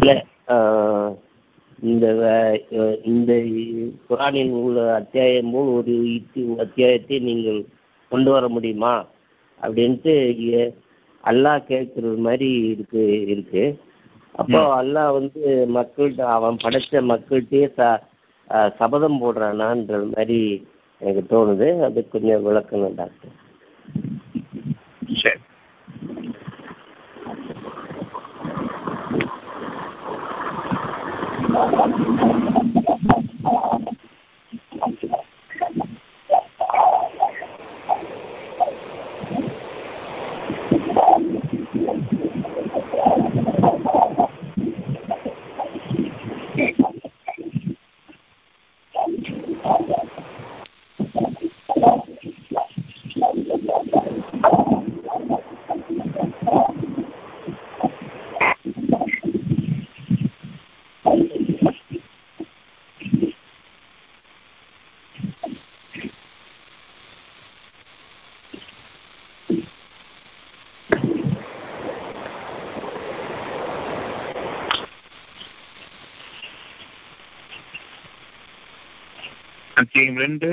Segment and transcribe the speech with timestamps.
[0.00, 0.16] இல்லை
[1.82, 2.06] இந்த
[3.02, 3.32] இந்த
[4.08, 5.94] குரானில் உள்ள அத்தியாயம் போல் ஒரு
[6.64, 7.60] அத்தியாயத்தை நீங்கள்
[8.12, 8.94] கொண்டு வர முடியுமா?
[9.60, 10.14] அப்படின்ட்டு
[11.24, 13.02] அல்லாஹ் கேட்குறது மாதிரி இருக்கு
[13.32, 13.64] இருக்கு.
[14.34, 15.42] அப்போ அல்லாஹ் வந்து
[15.76, 17.90] மக்கள்கிட்ட அவன் படைச்ச மக்கள்கிட்டயே ச
[18.78, 20.40] சபதம் போடுறானான்ற மாதிரி
[21.00, 21.68] எனக்கு தோணுது.
[21.86, 23.34] அது கொஞ்சம் விளக்கணும் டாக்டர்.
[25.22, 25.40] சரி.
[31.60, 31.96] Thank
[35.02, 35.19] you.
[80.00, 80.48] அத்தியாயம் ரெண்டு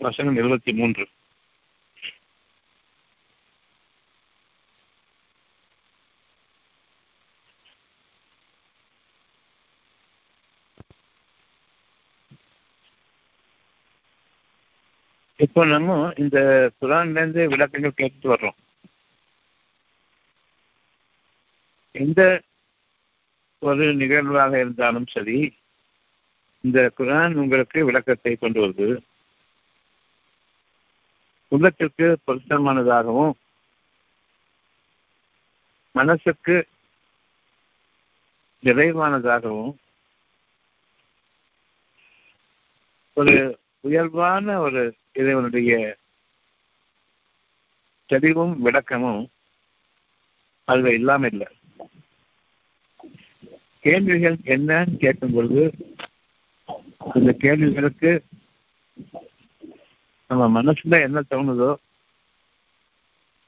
[0.00, 1.04] வசனம் இருபத்தி மூன்று.
[15.36, 16.38] இப்போ நம்ம இந்த
[16.82, 18.58] குரான்லேருந்து விளக்கங்கள் கேட்டு வர்றோம்.
[21.92, 22.20] எந்த
[23.58, 25.38] ஒரு நிகழ்வாக இருந்தாலும் சரி
[26.64, 28.88] இந்த குரான் உங்களுக்கு விளக்கத்தை கொண்டு வருது
[31.52, 33.34] உள்ளத்திற்கு பொருத்தமானதாகவும்
[35.94, 36.56] மனசுக்கு
[38.62, 39.74] நிறைவானதாகவும்
[43.16, 43.34] ஒரு
[43.80, 44.80] உயர்வான ஒரு
[45.12, 45.72] இறைவனுடைய
[48.10, 49.22] தெளிவும் விளக்கமும்
[50.68, 51.48] அதுல இல்லாம இல்லை.
[53.84, 55.62] கேள்விகள் என்னன்னு கேட்கும் பொழுது
[57.14, 58.24] அந்த கேள்விகளுக்கு
[60.26, 61.76] நம்ம மனசுல என்ன தோணுதோ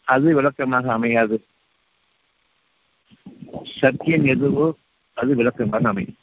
[0.03, 1.47] அது விளக்கமாக அமையாது.
[3.63, 4.77] சத்தியம் எதுவோ
[5.13, 6.19] அது விளக்கமாக அமையும்.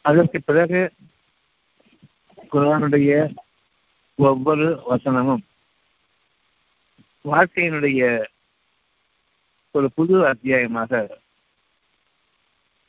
[0.00, 0.92] அதற்கு பிறகு
[2.52, 3.34] குரானுடைய
[4.14, 5.44] ஒவ்வொரு வசனமும்
[7.24, 8.24] வாழ்க்கையினுடைய
[9.70, 11.22] ஒரு புது அத்தியாயமாக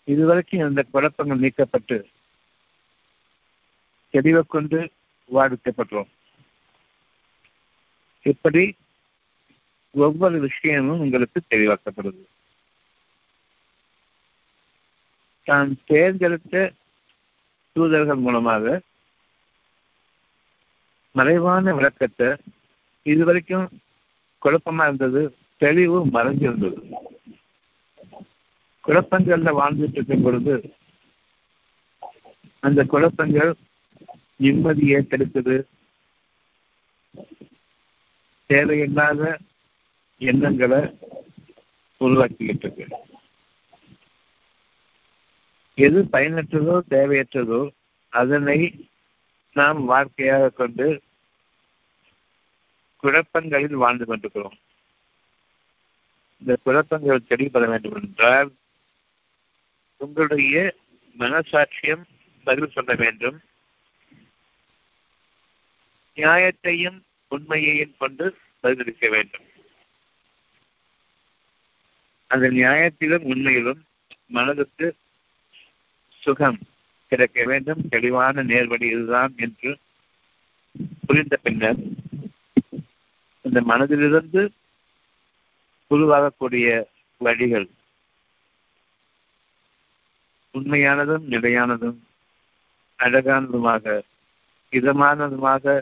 [0.08, 1.98] இதுவரைக்கும் இந்த குழப்பங்கள் நீக்கப்பட்டு
[4.14, 4.80] தெளிவை கொண்டு
[5.30, 6.10] வாழ்க்கப்பட்டோம்
[8.32, 8.64] இப்படி
[9.96, 12.24] ஒவ்வொரு விஷயமும் உங்களுக்கு தெளிவாக்கப்படுது.
[15.48, 16.74] தான் தேர்ந்தெடுத்த
[17.76, 18.82] தூதர்கள் மூலமாக
[21.16, 22.30] மறைவான விளக்கத்தை
[23.04, 23.68] இதுவரைக்கும்
[24.42, 25.22] குழப்பமா இருந்தது
[25.62, 26.80] தெளிவு மறைஞ்சிருந்தது.
[28.86, 30.56] குழப்பங்கள்ல வாழ்ந்துட்டு இருக்கும் பொழுது
[32.64, 33.52] அந்த குழப்பங்கள்
[34.44, 35.56] நிம்மதியை கெடுக்குது
[38.50, 39.22] தேவையில்லாத
[40.22, 40.80] எண்ணங்களை
[42.02, 42.86] உருவாக்கிக்கிட்டு இருக்கு.
[45.86, 47.62] எது பயனற்றதோ தேவையற்றதோ
[48.14, 48.60] அதனை
[49.56, 50.88] நாம் வாழ்க்கையாக கொண்டு
[53.04, 54.58] குழப்பங்களில் வாழ்ந்து கொண்டிருக்கிறோம்.
[56.42, 58.52] இந்த குழப்பங்கள் தெளிவுபட வேண்டும் என்றால்
[59.98, 60.76] உங்களுடைய
[61.20, 62.04] மனசாட்சியம்
[62.44, 63.42] பதில் சொல்ல வேண்டும்.
[66.16, 69.44] நியாயத்தையும் உண்மையையும் கொண்டு பதிலளிக்க வேண்டும்.
[72.28, 73.86] அந்த நியாயத்திலும் உண்மையிலும்
[74.28, 74.96] மனதுக்கு
[76.10, 76.60] சுகம்
[77.08, 77.88] கிடைக்க வேண்டும்.
[77.90, 79.78] தெளிவான நேர்வழி இதுதான் என்று
[81.06, 81.76] புரிந்த பின்னர்
[83.42, 84.50] இந்த மனதிலிருந்து
[85.90, 86.84] உருவாகக்கூடிய
[87.18, 87.70] வழிகள்
[90.56, 91.98] உண்மையானதும் நிலையானதும்
[93.00, 94.02] அழகானதுமாக
[94.72, 95.82] இதமானதுமாக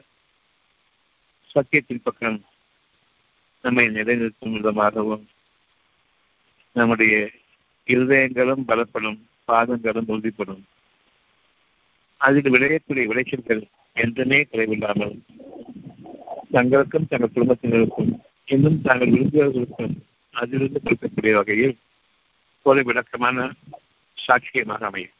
[1.53, 2.45] சத்தியத்தின் பக்கம்
[3.61, 5.29] நம்மை நிலைநிறுத்தும் விதமாகவும்
[6.71, 7.29] நம்முடைய
[7.87, 10.63] இருதயங்களும் பலப்படும் பாதங்களும் உறுதிப்படும்.
[12.17, 15.15] அதில் விளையக்கூடிய விளைச்சல்கள் என்றுமே குறைவில்லாமல்
[16.53, 18.11] தங்களுக்கும் தங்கள் குடும்பத்தினருக்கும்
[18.45, 19.95] இன்னும் தாங்கள் விரும்பியவர்களுக்கும்
[20.31, 21.77] அதிலிருந்து கொடுக்கக்கூடிய வகையில்
[22.61, 23.51] ஒரு விளக்கமான
[24.17, 25.15] சாட்சியமாக அமையும்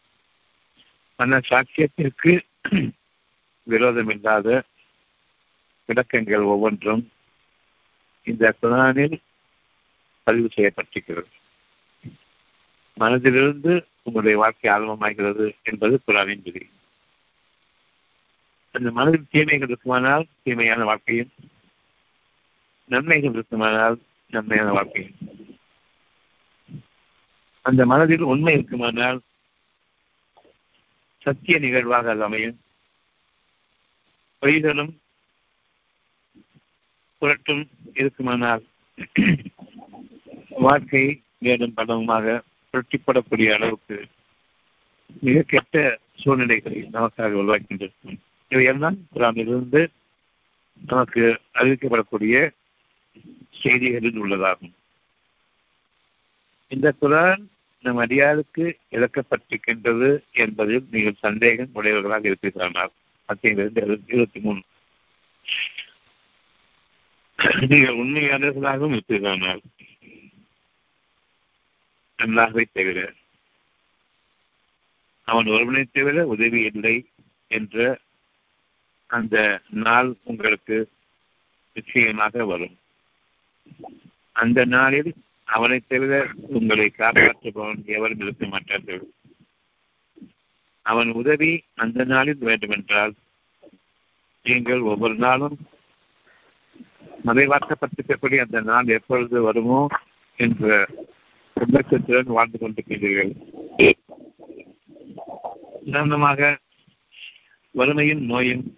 [1.19, 2.31] அந்த சாட்சியத்திற்கு
[3.67, 4.47] விரோதமில்லாத
[5.89, 7.11] விளக்கங்கள் ஒவ்வொன்றும்
[8.27, 9.21] இந்த குரானில்
[10.23, 11.31] பதிவு செய்யப்பட்டிருக்கிறது.
[12.97, 16.69] மனதிலிருந்து உங்களுடைய வாழ்க்கை ஆரம்பமாகிறது என்பது குரானின் விதி.
[18.71, 21.31] அந்த மனதில் தீமைகள் இருக்குமானால் தீமையான வாழ்க்கையும்
[22.89, 23.97] நன்மைகள் இருக்குமானால்
[24.29, 25.15] நன்மையான வாழ்க்கையும்.
[27.65, 29.19] அந்த மனதில் உண்மை இருக்குமானால்
[31.23, 32.57] சத்திய நிகழ்வாக அது அமையும்.
[34.41, 34.93] பொய்களும்
[37.21, 37.63] புரட்டும்
[37.93, 38.63] இருக்குமானால்
[40.49, 41.03] வாழ்க்கை
[41.37, 43.97] மேலும் பலமாக புரட்டிப்படக்கூடிய அளவுக்கு
[45.21, 48.17] மிக கெட்ட சூழ்நிலைகளை நமக்காக உருவாக்கின்றிருக்கும்
[48.49, 49.81] இவையெல்லாம் குரானிலிருந்து
[50.87, 51.23] நமக்கு
[51.53, 52.35] அறிவிக்கப்படக்கூடிய
[53.61, 54.73] செய்திகளில் உள்ளதாகும்.
[56.67, 57.43] இந்த குரான்
[57.83, 62.91] நம் அடியாருக்கு இழக்கப்பட்டிருக்கின்றது என்பதில் நீங்கள் சந்தேகம் உடையவர்களாக இருக்கிறார்
[63.29, 64.61] மத்தியிலிருந்து இருபத்தி மூணு.
[67.69, 69.63] நீங்கள் உண்மையாளர்களாகவும் இருக்கிறார்
[72.19, 72.99] அல்லாஹை தவிர
[75.27, 76.95] அவன் ஒருவனை தவிர உதவி இல்லை
[77.47, 77.99] என்ற
[79.07, 80.77] அந்த நாள் உங்களுக்கு
[81.73, 82.75] நிச்சயமாக வரும்.
[84.31, 85.11] அந்த நாளில்
[85.43, 89.03] அவனை தவிர உங்களை காப்பாற்றுபவன் எவரும் இருக்க மாட்டார்கள்.
[90.81, 93.13] அவன் உதவி அந்த நாளில் வேண்டுமென்றால்
[94.43, 95.57] நீங்கள் ஒவ்வொரு நாளும்
[97.25, 99.87] மறைவாக்கப்பட்டிருக்கக்கூடிய அந்த நாள் எப்பொழுது வருமோ
[100.35, 100.87] என்ற
[101.53, 103.31] உள்ளத்துடன் வாழ்ந்து கொண்டிருக்கிறீர்கள்.
[105.85, 106.59] உதாரணமாக
[107.71, 108.77] வறுமையும் நோயும்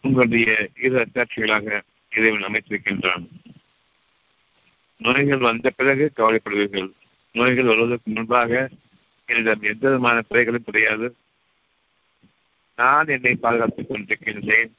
[0.00, 3.24] உங்களுடைய இரு அத்தாட்சிகளாக இறைவன் அமைத்திருக்கின்றான்.
[5.02, 6.92] நோய்கள் வந்த பிறகு கவலைப்படுவீர்கள்.
[7.32, 8.68] நோய்கள் வருவதற்கு முன்பாக
[9.26, 11.16] என்னிடம் எந்த விதமான பிறைகளும் கிடையாது.
[12.76, 14.70] நான் என்னை பாதுகாத்துக் கொண்டிருக்கின்றேன்.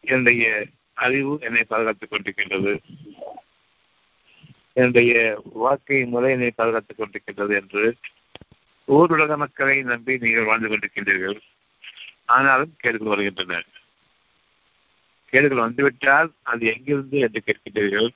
[0.00, 2.78] என்னுடைய அறிவு என்னை பாதுகாத்துக் கொண்டிருக்கின்றது.
[4.72, 7.96] என்னுடைய வாழ்க்கை முறை என்னை பாதுகாத்துக் கொண்டிருக்கின்றது என்று
[8.84, 11.40] ஊர் உலக மக்களை நம்பி நீங்கள் வாழ்ந்து கொண்டிருக்கின்றீர்கள்.
[12.24, 13.66] ஆனாலும் கேடுகள் வருகின்றனர்
[15.32, 18.08] கேடுகள் வந்துவிட்டால் அது எங்கிருந்து என்று கேட்கின்றீர்கள்.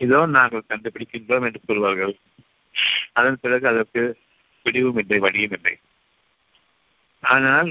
[0.00, 2.14] இதோ நாங்கள் கண்டுபிடிக்கின்றோம் என்று கூறுவார்கள்
[3.12, 4.02] அதன் பிறகு அதற்கு
[4.66, 5.74] பிடிவும் இல்லை வழியும் இல்லை.
[7.22, 7.68] ஆனால்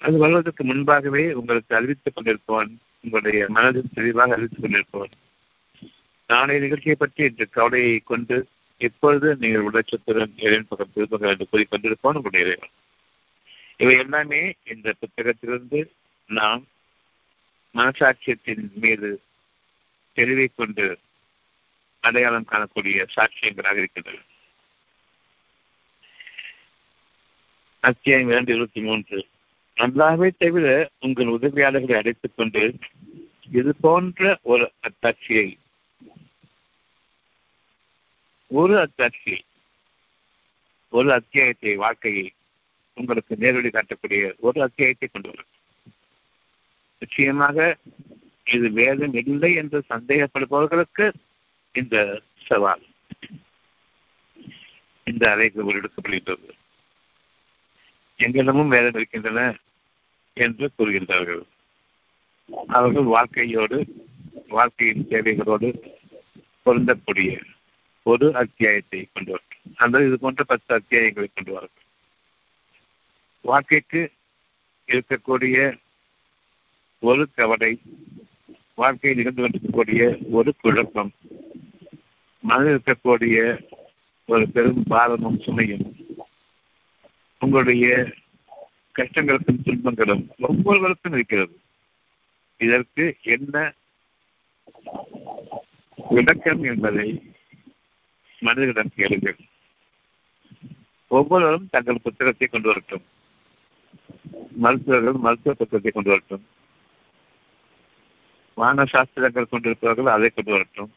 [0.00, 2.72] அது வருவதற்கு முன்பாகவே உங்களுக்கு அறிவித்துக் கொண்டிருப்பவன்
[3.04, 5.14] உங்களுடைய மனதில் தெளிவாக அறிவித்துக் கொண்டிருப்பவன்
[6.30, 8.36] நாளைய நிகழ்ச்சியை பற்றி இன்று கவலையை கொண்டு
[8.80, 12.72] எப்பொழுது நீங்கள் உடச்சத்துடன் இறைவன் பக்கம் திருப்பங்கள் என்று கூறிக்கொண்டிருப்போம் உங்களுடைய இறைவன்.
[13.80, 14.40] இவை எல்லாமே
[14.72, 15.80] இந்த புத்தகத்திலிருந்து
[16.28, 16.66] நாம்
[17.74, 19.22] மனசாட்சியத்தின் மீது
[20.16, 20.98] தெளிவை கொண்டு
[22.00, 24.20] அடையாளம் காணக்கூடிய சாட்சியங்களாக இருக்கின்றன.
[27.80, 29.26] அத்தியாயம் இரண்டு இருபத்தி மூன்று.
[29.76, 32.74] அல்லாவே தவிர உங்கள் உதவியாளர்களை அழைத்துக் கொண்டு
[33.50, 35.48] இது போன்ற ஒரு அத்தாட்சியை
[38.50, 39.40] ஒரு அத்தாட்சியை
[40.88, 42.32] ஒரு அத்தியாயத்தை வாழ்க்கையை
[42.94, 45.51] உங்களுக்கு நேரடி காட்டக்கூடிய ஒரு அத்தியாயத்தை கொண்டு வரும்
[47.02, 47.58] நிச்சயமாக
[48.46, 51.06] இது வேதம் இல்லை என்று சந்தேகப்படுபவர்களுக்கு
[51.74, 51.96] இந்த
[52.48, 52.84] சவால்.
[55.06, 56.50] இந்த அழைப்பு எடுக்கப்படுகின்றது.
[58.18, 59.40] எங்களிடமும் வேதம் இருக்கின்றன
[60.36, 61.42] என்று கூறுகின்றார்கள்.
[62.68, 63.78] அவர்கள் வாழ்க்கையோடு
[64.48, 65.68] வாழ்க்கையின் தேவைகளோடு
[66.66, 67.30] பொருந்தக்கூடிய
[68.06, 71.86] ஒரு அத்தியாயத்தை கொண்டு வரட்டும் அல்லது இது போன்ற பத்து அத்தியாயங்களை கொண்டு வார்கள்
[73.44, 74.02] வாழ்க்கைக்கு
[74.88, 75.56] இருக்கக்கூடிய
[77.02, 77.80] ஒரு கவலை
[78.74, 81.12] வாழ்க்கையில் நிகழ்ந்து கொண்டிருக்கக்கூடிய ஒரு குழப்பம்.
[82.40, 83.62] மனதில் இருக்கக்கூடிய
[84.26, 86.16] ஒரு பெரும் பாரமும் சுமையும்.
[87.38, 88.12] உங்களுடைய
[88.98, 91.60] கஷ்டங்களுக்கும் துன்பங்களும் ஒவ்வொருவருக்கும் இருக்கிறது.
[92.56, 93.74] இதற்கு என்ன
[96.08, 97.22] விளக்கம் என்பதை
[98.40, 99.36] மனிதர்களிடம் கேளுங்கள்.
[101.08, 103.04] ஒவ்வொருவரும் தங்கள் புத்தகத்தை கொண்டு வரட்டும்.
[104.50, 106.51] மருத்துவர்கள் மருத்துவ புத்தகத்தை கொண்டு வரட்டும்.
[108.54, 110.92] வான சாஸ்திரங்கள் கொண்டிருப்பவர்கள் அதை கொண்டு வரட்டும்.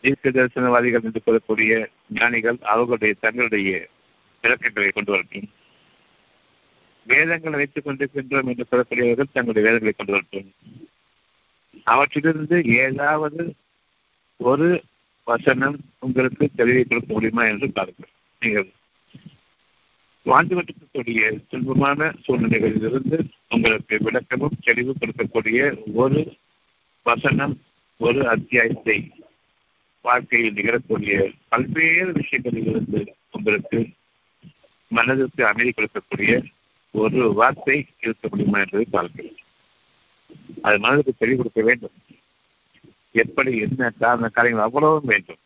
[0.00, 3.88] தீர்க்க தரிசனவாதிகள் என்று கூறக்கூடிய ஞானிகள் அவர்களுடைய தங்களுடைய
[4.40, 5.50] விளக்கங்களை கொண்டு வரட்டும்.
[7.06, 10.52] வேதங்களை வைத்துக் கொண்டிருக்கின்றோம் என்று சொல்லக்கூடியவர்கள் தங்களுடைய வேதங்களை கொண்டு வரட்டும்.
[11.84, 13.54] அவற்றிலிருந்து ஏதாவது
[14.36, 14.84] ஒரு
[15.24, 18.10] வசனம் உங்களுக்கு தெளிவை கொடுக்க முடியுமா என்று பாருங்கள்.
[18.40, 18.68] நீங்கள்
[20.26, 25.58] வாழ்ந்து கொண்டிருக்கக்கூடிய துன்பமான சூழ்நிலைகளிலிருந்து உங்களுக்கு விளக்கமும் தெளிவு கொடுக்கக்கூடிய
[25.94, 26.20] ஒரு
[27.06, 27.54] வசனம்
[28.00, 28.96] ஒரு அத்தியாயத்தை
[30.04, 31.14] வாழ்க்கையில் நிகழக்கூடிய
[31.48, 33.00] பல்வேறு விஷயங்களில் இருந்து
[33.30, 33.78] உங்களுக்கு
[34.90, 36.32] மனதிற்கு அமைதி கொடுக்கக்கூடிய
[36.94, 39.40] ஒரு வார்த்தை இருக்க முடியுமா என்பதை பார்க்கிறேன்
[40.62, 41.96] அது மனதுக்கு தெளிவு கொடுக்க வேண்டும்.
[43.22, 45.40] எப்படி என்ன காரண காரியங்கள் அவ்வளவும் வேண்டும்.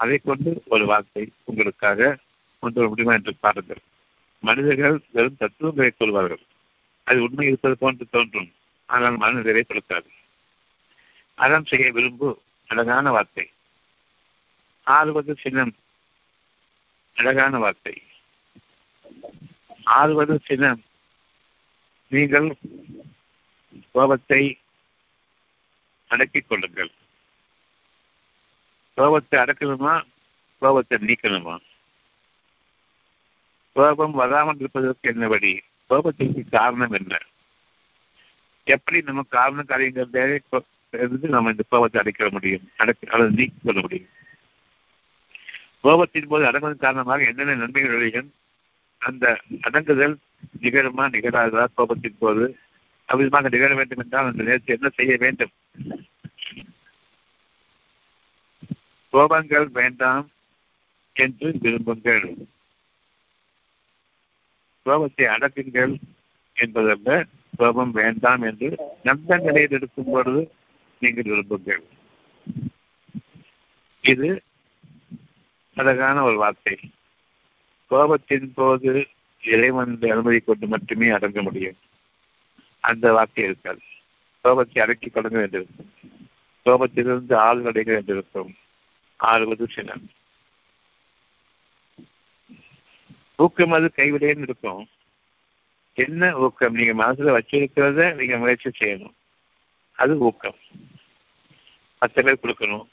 [0.00, 2.18] அதை கொண்டு ஒரு வார்த்தை உங்களுக்காக
[2.62, 3.82] கொண்டு வர முடியுமா என்று பாருங்கள்.
[4.42, 6.42] மனிதர்கள் வெறும் தத்துவங்களை சொல்வார்கள்.
[7.04, 8.50] அது உண்மை இருப்பது போன்று தோன்றும்.
[8.86, 10.08] ஆனால் மனநிறைவை கொடுக்காது.
[11.34, 12.28] அறம் செய்ய விரும்பு
[12.66, 13.46] அழகான வார்த்தை.
[14.86, 15.74] ஆறுவது சின்னம்
[17.16, 17.94] அழகான வார்த்தை.
[19.82, 20.82] ஆறுவது சின்னம்
[22.08, 22.48] நீங்கள்
[23.92, 24.42] கோபத்தை
[26.06, 26.92] அடக்கிக் கொள்ளுங்கள்.
[28.94, 29.94] கோபத்தை அடக்கணுமா
[30.62, 31.54] கோபத்தை நீக்கணுமா?
[33.72, 37.18] கோபம் வராமல் இருப்பதற்கு என்ன வழி கோபத்திற்கு காரணம் என்ன?
[38.64, 40.34] எப்படி நம்ம காரணம் காரியங்கள்
[40.90, 42.70] இருந்து நம்ம இந்த கோபத்தை அடைக்க முடியும்?
[42.76, 44.10] அடக்க அல்லது நீக்கிக் கொள்ள முடியும்?
[45.84, 48.32] கோபத்தின் போது அடங்குவதன் காரணமாக என்னென்ன நன்மைகள் விளையும்?
[48.98, 50.18] அந்த அடங்குதல்
[50.60, 52.58] நிகழுமா நிகழாதா கோபத்தின் போது?
[53.08, 55.52] அவ்விதமாக நிகழ வேண்டும் என்றால் அந்த நேரத்தில் என்ன செய்ய வேண்டும்?
[59.12, 60.30] கோபங்கள் வேண்டாம்
[61.16, 62.36] என்று விரும்புங்கள்.
[64.86, 65.94] கோபத்தை அடக்குங்கள்
[66.56, 67.24] என்பதல்ல
[67.58, 68.68] கோபம் வேண்டாம் என்று
[69.02, 70.42] நல்ல நிலையில் இருக்கும் பொழுது
[71.02, 71.82] நீங்கள் விரும்புங்கள்.
[74.04, 74.28] இது
[75.76, 76.76] அழகான ஒரு வார்த்தை.
[77.90, 78.92] கோபத்தின் போது
[79.42, 81.78] இறைவன் அனுமதி கொண்டு மட்டுமே அடங்க முடியும்.
[82.84, 83.82] அந்த வார்த்தை இருக்காது.
[84.44, 85.90] கோபத்தை அடக்கிக் கொள்ளுங்க வேண்டியிருக்கும்
[86.66, 88.52] கோபத்திலிருந்து ஆள் அடைக என்றிருக்கும்
[89.20, 90.04] ஆறுவது சினம்.
[93.42, 94.88] ஊக்கம் அது கைவிடேன்னு இருக்கும்.
[95.94, 96.74] என்ன ஊக்கம்?
[96.74, 99.14] நீங்க மனசுல வச்சிருக்கிறத நீங்க முயற்சி செய்யணும்.
[99.92, 100.54] அது ஊக்கம்.
[101.98, 102.86] பத்து பேர் கொடுக்கணும்.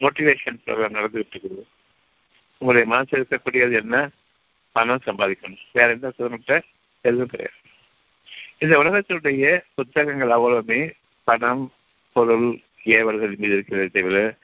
[0.00, 1.62] மோட்டிவேஷன் ப்ரோக்ராம் நடந்துகிட்டு இருக்குது.
[2.58, 4.10] உங்களுடைய மனசு இருக்கக்கூடியது என்ன?
[4.72, 5.58] பணம் சம்பாதிக்கணும்.
[5.72, 6.62] வேற எந்த சுதந்திர
[7.00, 7.56] எதுவும் கிடையாது.
[8.58, 10.92] இந்த உலகத்தினுடைய புத்தகங்கள் அவ்வளவுமே
[11.24, 11.72] பணம்
[12.12, 14.36] பொருள் ஏவல்கள் மீது இருக்கிறதை தவிர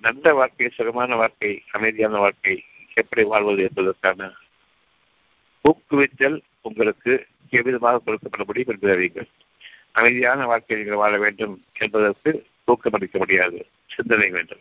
[0.00, 4.30] நல்ல வாழ்க்கை சுகமான வாழ்க்கை அமைதியான வாழ்க்கை எப்படி வாழ்வது என்பதற்கான
[5.68, 9.28] ஊக்குவித்தல் உங்களுக்கு எவ்விதமாக கொடுக்கப்பட முடியும் என்று அறியுங்கள்
[9.92, 13.66] அமைதியான வாழ்க்கையை நீங்கள் வாழ வேண்டும் என்பதற்கு ஊக்கமளிக்க முடியாது.
[13.86, 14.58] சிந்தனை வேண்டும்.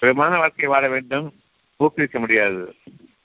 [0.00, 1.34] சுயமான வாழ்க்கை வாழ வேண்டும்
[1.76, 2.74] ஊக்குவிக்க முடியாது.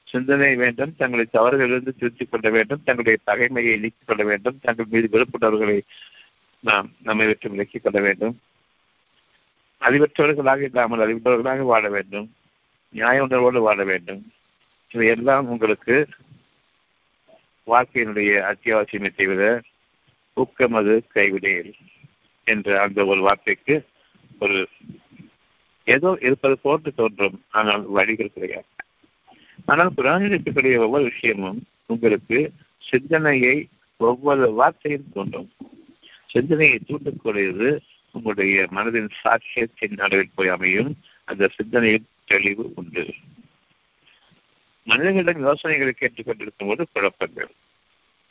[0.04, 5.82] சிந்தனை வேண்டும் தங்களை தவறுகளிலிருந்து திருத்திக் கொள்ள வேண்டும் தங்களுடைய பகைமையை நீக்கிக் கொள்ள வேண்டும் தங்கள் மீது வெறுப்புணர்வுகளை
[6.60, 8.40] நாம் நம்மை விட்டு விலக்கிக் கொள்ள வேண்டும்.
[9.82, 12.34] அறிவற்றவர்களாக இல்லாமல் அறிவற்றவர்களாக வாழ வேண்டும்.
[12.90, 14.32] நியாய உணர்வோடு வாழ வேண்டும்.
[14.92, 15.96] இவையெல்லாம் உங்களுக்கு
[17.68, 19.62] வாழ்க்கையினுடைய அத்தியாவசியமே தவிர
[20.34, 21.74] ஊக்கம் அது கைவிடையில்
[22.44, 23.76] என்ற அந்த ஒரு வார்த்தைக்கு
[24.40, 24.60] ஒரு
[25.84, 28.70] ஏதோ இருப்பது போன்று தோன்றும் ஆனால் வழிகள் கிடையாது.
[29.66, 32.40] ஆனால் குரானில் இருக்கக்கூடிய ஒவ்வொரு விஷயமும் உங்களுக்கு
[32.84, 33.56] சிந்தனையை
[33.98, 35.50] ஒவ்வொரு வார்த்தையும் தோன்றும்
[36.26, 37.70] சிந்தனையை தூண்டக்கூடியது
[38.12, 40.92] உங்களுடைய மனதின் சாட்சியத்தின் அளவில் போய் அமையும்.
[41.24, 43.04] அந்த சிந்தனையில் தெளிவு உண்டு.
[44.90, 47.50] மனிதர்களிடம் யோசனைகளை கேட்டுக்கொண்டிருக்கும் போது குழப்பங்கள்.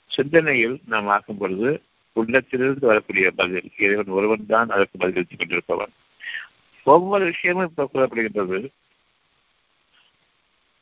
[0.07, 5.93] சிந்தனையில் நாம் ஆக்கும் பொழுது உள்ளத்திலிருந்து வரக்கூடிய பதில் இறைவன் ஒருவன் தான் அதற்கு பதிலளித்துக் கொண்டிருப்பவன்.
[6.85, 8.69] ஒவ்வொரு விஷயமும் இப்ப கூறப்படுகின்றது.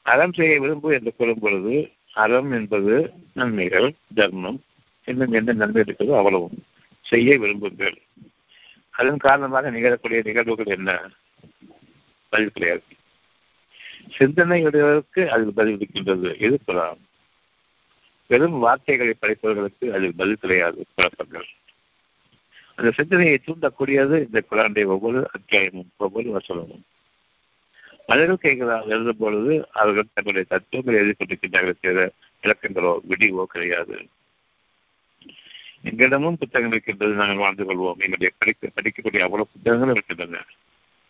[0.03, 4.63] அறம் செய்ய விரும்பு என்று கூறும் பொழுது அறம் என்பது நன்மைகள் தர்மம்.
[5.05, 6.65] இன்னும் எந்த நன்மை இருக்கிறதோ அவ்வளவும்.
[7.01, 7.97] செய்ய விரும்புங்கள்.
[8.91, 11.11] அதன் காரணமாக நிகழக்கூடிய நிகழ்வுகள் என்ன?
[12.29, 12.83] பதில் கிடையாது.
[14.19, 16.37] சிந்தனையுடையவருக்கு அதில் பதில் இருக்கின்றது.
[16.39, 16.99] எது குரான்
[18.27, 21.47] வெறும் வார்த்தைகளை படிப்பவர்களுக்கு அதில் பதில் கிடையாது குழப்பங்கள்.
[22.75, 26.83] அந்த சிந்தனையை தூண்டக்கூடியது இந்த குரானுடைய ஒவ்வொரு அத்தியாயமும் ஒவ்வொரு வசனமும்.
[28.07, 34.09] மனிதர்கள் கேட்கிறார்கள் எழுதும் பொழுது அவர்கள் தங்களுடைய தத்துவங்களை எதிர்கொண்டிருக்கின்றார்கள் செய்த விளக்கங்களோ விடிவோ கிடையாது.
[35.85, 37.99] எங்களிடமும் புத்தகங்கள் இருக்கின்றது நாங்கள் வாழ்ந்து கொள்வோம்.
[37.99, 40.45] எங்களுடைய படிக்க படிக்கக்கூடிய அவ்வளவு புத்தகங்களும் இருக்கின்றன.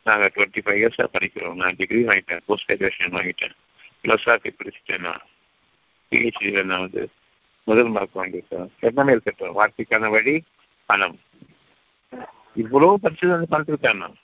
[0.07, 1.55] நாங்கள் டுவெண்ட்டி ஃபைவ் இயர்ஸாக படிக்கிறோம்.
[1.55, 2.43] நான் டிகிரி வாங்கிட்டேன்.
[2.47, 3.55] போஸ்ட் கிராஜுவேஷன் வாங்கிட்டேன்.
[4.03, 5.25] பிலோசாஃபி படிச்சுட்டேன் நான்.
[6.11, 7.03] பிஹெச்டியில் நான் வந்து
[7.65, 8.69] முதல் மார்க் வாங்கியிருக்கேன்.
[8.81, 10.35] எல்லாமே இருக்கட்டும் வாழ்க்கைக்கான வழி
[10.87, 11.17] பணம்.
[12.57, 14.19] இவ்வளோ படிச்சது வந்து பணத்திற்கான நான்.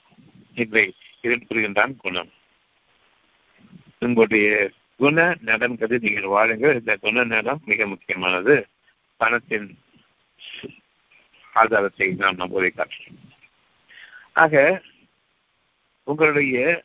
[0.53, 0.85] இல்லை
[1.21, 2.31] இதன் புரிகின்றான் குணம்.
[3.99, 4.49] உங்களுடைய
[4.97, 6.79] குண நலன்கிறது நீங்கள் வாழுங்கள்.
[6.79, 8.55] இந்த குண நலம் மிக முக்கியமானது.
[9.17, 9.67] பணத்தின்
[11.53, 13.19] ஆதாரத்தை நாம் நம்புவதை காட்டுறோம்
[14.33, 14.81] ஆக
[16.03, 16.83] உங்களுடைய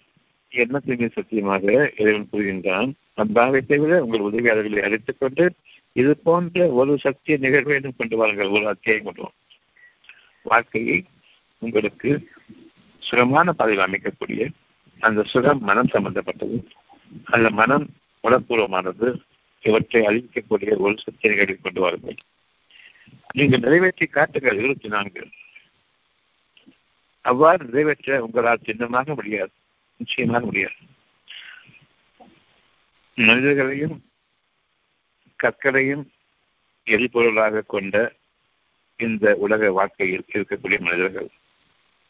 [0.50, 5.52] எண்ணத்தின் சத்தியமாக இறைவன் கூறுகின்றான் அந்தாவை விட உங்கள் உதவியாளர்களை அழைத்துக் கொண்டு
[5.92, 8.46] இது போன்ற ஒரு சக்தியை நிகழ்வேண்டும் கொண்டு வாருங்கள்.
[8.46, 9.28] ஒரு அத்தியாயம் கொண்டு
[10.42, 11.04] வாழ்க்கையை
[11.58, 12.28] உங்களுக்கு
[12.98, 14.48] சுகமான பாதையில் அமைக்கக்கூடிய
[14.98, 16.68] அந்த சுகம் மனம் சம்பந்தப்பட்டது.
[17.24, 17.90] அந்த மனம்
[18.22, 19.20] உடற்பூர்வமானது
[19.60, 22.16] இவற்றை அழிக்கக்கூடிய ஒரு சக்தியை நிகழ்வை கொண்டு வாருங்கள்.
[23.34, 25.26] நீங்கள் நிறைவேற்றி காட்டுங்கள் இருபத்தி நான்கு.
[27.28, 29.50] அவ்வாறு நிறைவேற்ற உங்களால் சின்னமாக முடியாது.
[29.96, 30.78] நிச்சயமாக முடியாது.
[33.14, 33.96] மனிதர்களையும்
[35.42, 36.04] கற்களையும்
[36.84, 37.96] எரிபொருளாக கொண்ட
[38.96, 41.28] இந்த உலக வாழ்க்கையில் இருக்கக்கூடிய மனிதர்கள்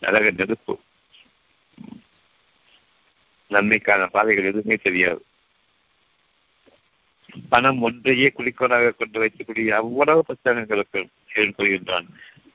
[0.01, 0.75] அழக நெருப்பு.
[3.51, 5.23] நன்மைக்கான பாதைகள் எதுவுமே தெரியாது.
[7.49, 11.01] பணம் ஒன்றையே குறிக்கோளாக கொண்டு வைக்கக்கூடிய அவ்வளவு புத்தகங்களுக்கு
[11.35, 12.07] ஏற்படுகின்றான்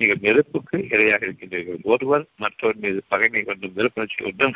[0.03, 1.81] நீங்கள் நெருப்புக்கு இரையாக இருக்கின்றீர்கள்.
[1.83, 4.55] ஒருவர் மற்றவர் மீது பகைமை கொண்டும் வெறுப்புணர்ச்சி கொண்டும்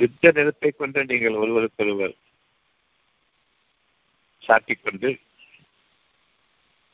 [0.00, 2.14] யுத்த நெருப்பை கொண்டு நீங்கள் ஒருவருக்கொருவர்
[4.42, 5.08] சாட்டிக் கொண்டு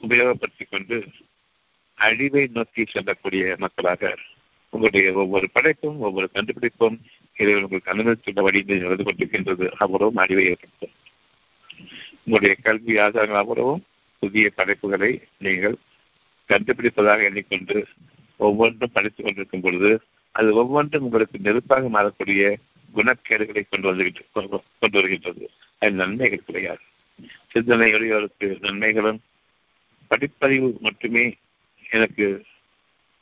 [0.01, 0.97] உபயோகப்படுத்திக் கொண்டு
[1.99, 4.13] அழிவை நோக்கி செல்லக்கூடிய மக்களாக
[4.73, 6.97] உங்களுடைய ஒவ்வொரு படைப்பும் ஒவ்வொரு கண்டுபிடிப்பும்
[7.37, 9.67] இதை உங்களுக்கு அனுமதித்துள்ள வழியில் நடந்து கொண்டிருக்கின்றது.
[9.79, 10.95] அவ்வளவும் அழிவை ஏற்படுத்தும்.
[12.25, 13.85] உங்களுடைய கல்வி ஆதாரங்கள் அவ்வளவும்
[14.23, 15.77] புதிய படைப்புகளை நீங்கள்
[16.49, 17.87] கண்டுபிடிப்பதாக எண்ணிக்கொண்டு
[18.37, 20.01] ஒவ்வொன்றும் படித்துக் கொண்டிருக்கும் பொழுது
[20.31, 22.57] அது ஒவ்வொன்றும் உங்களுக்கு நெருப்பாக மாறக்கூடிய
[22.95, 25.51] குணக்கேடுகளை கொண்டு வந்து கொண்டு வருகின்றது.
[25.79, 26.79] அது நன்மைகள் கிடையாது.
[27.51, 29.21] சிந்தனை உடையவருக்கு நன்மைகளும்
[30.11, 31.37] படிப்பறிவு மட்டுமே
[31.91, 32.45] எனக்கு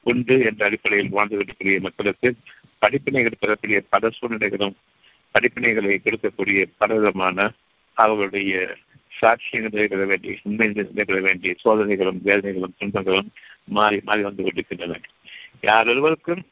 [0.02, 2.34] உண்டு என்ற அடிப்படையில் வாழ்ந்து விடக்கூடிய மக்களுக்கு
[2.80, 4.74] படிப்பினைகள் பெறக்கூடிய பல சூழ்நிலைகளும்
[5.34, 7.52] படிப்பினைகளை கொடுக்கக்கூடிய பலவிதமான
[7.92, 8.76] அவர்களுடைய
[9.20, 13.32] சாட்சியங்கள் நிறைவேற வேண்டிய உண்மை நிறைவேற வேண்டிய சோதனைகளும் வேதனைகளும் துன்பங்களும்
[13.64, 15.00] மாறி மாறி வந்து கொண்டிருக்கின்றன.
[15.60, 16.42] யார் ஒருவருக்கும்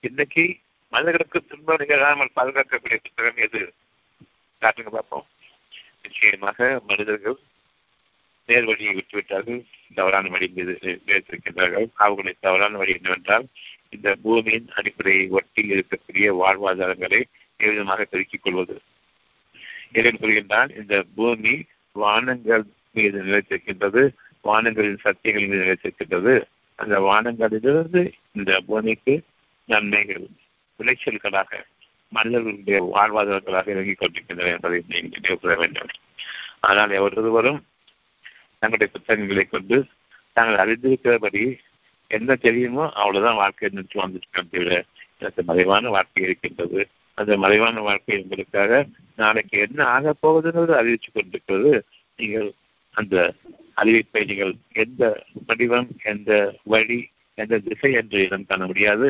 [0.00, 0.58] இன்னைக்கு
[0.92, 3.72] மனிதர்களுக்கு துன்பம் நிகழாமல் பாதுகாக்கக்கூடிய புத்தகம் எது?
[4.62, 5.26] காட்டுங்க பார்ப்போம்.
[6.02, 7.36] நிச்சயமாக மனிதர்கள்
[8.46, 9.64] நேர் வழியை விட்டுவிட்டார்கள்.
[9.94, 13.46] தவறான வழி மீது வைத்திருக்கின்றார்கள் அவர்களுடைய தவறான வழி என்னவென்றால்
[13.90, 17.22] இந்த பூமியின் அடிப்படையை ஒட்டி இருக்கக்கூடிய வாழ்வாதாரங்களை
[17.58, 18.80] எவ்விதமாக பெருக்கிக் கொள்வது?
[19.92, 21.64] இறைவன் கூறுகின்றால் இந்த பூமி
[21.96, 24.02] வானங்கள் மீது நிலைத்திருக்கின்றது
[24.44, 26.34] வானங்களின் சக்திகள் மீது நிலைத்திருக்கின்றது.
[26.78, 29.14] அந்த வானங்களிலிருந்து இந்த பூமிக்கு
[29.68, 30.26] நன்மைகள்
[30.80, 31.50] விளைச்சல்களாக
[32.12, 35.92] மனிதர்களுடைய வாழ்வாதாரங்களாக இறங்கிக் கொண்டிருக்கின்றன என்பதை நீங்கள் நினைவு வேண்டும்.
[36.60, 37.60] ஆனால் எவரொருவரும்
[38.58, 39.78] தங்களுடைய புத்தகங்களை கொண்டு
[40.32, 41.44] தாங்கள் அறிந்திருக்கிறபடி
[42.10, 44.84] என்ன தெரியுமோ அவ்வளவுதான் வாழ்க்கை நின்று வந்துட்டு விட
[45.18, 46.80] எனக்கு மறைவான வாழ்க்கை இருக்கின்றது.
[47.18, 51.72] அந்த மறைவான வாழ்க்கை உங்களுக்காக நாளைக்கு என்ன ஆக போவதுங்கிறது அறிவிச்சு கொண்டிருக்கிறது.
[52.16, 52.52] நீங்கள்
[52.94, 53.34] அந்த
[53.76, 56.30] அறிவிப்பை நீங்கள் எந்த வடிவம் எந்த
[56.62, 56.98] வழி
[57.34, 59.08] எந்த திசை என்று இடம் காண முடியாது.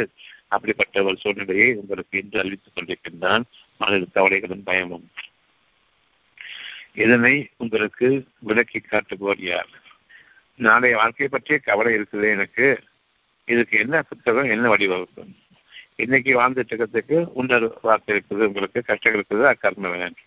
[0.48, 3.44] அப்படிப்பட்ட ஒரு சூழ்நிலையை உங்களுக்கு இன்று அறிவித்துக் கொண்டிருக்கின்றான்.
[3.78, 5.06] மனது கவலைகளும் பயமும்.
[6.94, 9.72] இதனை உங்களுக்கு விளக்கி காட்டுபவர் யார்?
[10.58, 12.68] நாளைய வாழ்க்கையை பற்றிய கவலை இருக்குது எனக்கு.
[13.48, 15.34] இதுக்கு என்ன புத்தகம் என்ன வடிவகுக்கும்
[15.96, 20.24] இன்னைக்கு வாழ்ந்துட்டு இருக்கிறதுக்கு இன்னொரு வார்த்தை இருக்குது உங்களுக்கு கஷ்டம் இருக்குது அக்கர்ம வேணும்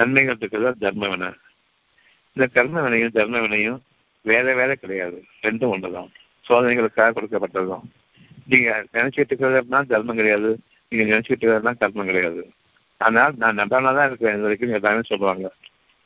[0.00, 1.30] நன்மைகள் இருக்குதா தர்ம வினை
[2.36, 3.80] இந்த கர்ம வினையும் தர்ம வினையும்
[4.24, 5.18] வேற வேற கிடையாது.
[5.46, 6.10] ரெண்டும் ஒன்றுதான்
[6.46, 7.86] சோதனைகளுக்காக கொடுக்கப்பட்டதுதான்.
[8.52, 10.50] நீங்க நினைச்சிட்டு இருக்கிறதுனா தர்மம் கிடையாது.
[10.92, 12.42] நீங்க நினைச்சிட்டு இருக்கிறதுனா கர்மம் கிடையாது.
[13.00, 15.48] ஆனால் நான் நன்றானா தான் இருக்கிறேன் இது வரைக்கும் எல்லாமே சொல்லுவாங்க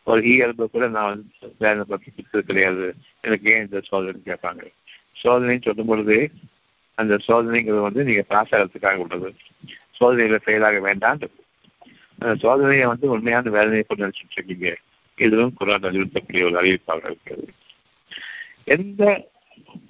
[0.07, 2.87] ஒரு இயல்பு கூட நான் வந்து வேலை பற்றி கொடுத்தது கிடையாது.
[3.27, 4.65] எனக்கு ஏன் இந்த சோதனை கேட்பாங்க.
[5.23, 6.19] சோதனைன்னு சொல்லும் பொழுது
[6.99, 9.31] அந்த சோதனைங்கிறது வந்து நீங்க பாஸ் ஆகிறதுக்காக உள்ளது.
[9.99, 11.23] சோதனையில ஃபெயிலாக வேண்டாம்.
[12.21, 14.77] சோதனையை வந்து உண்மையான வேதனையை கொண்டு நினைச்சிட்டு இருக்கீங்க.
[15.17, 17.53] இதுவும் குரான் அறிவுறுத்தக்கூடிய ஒரு அறிவிப்பாக இருக்கிறது.
[18.65, 19.31] எந்த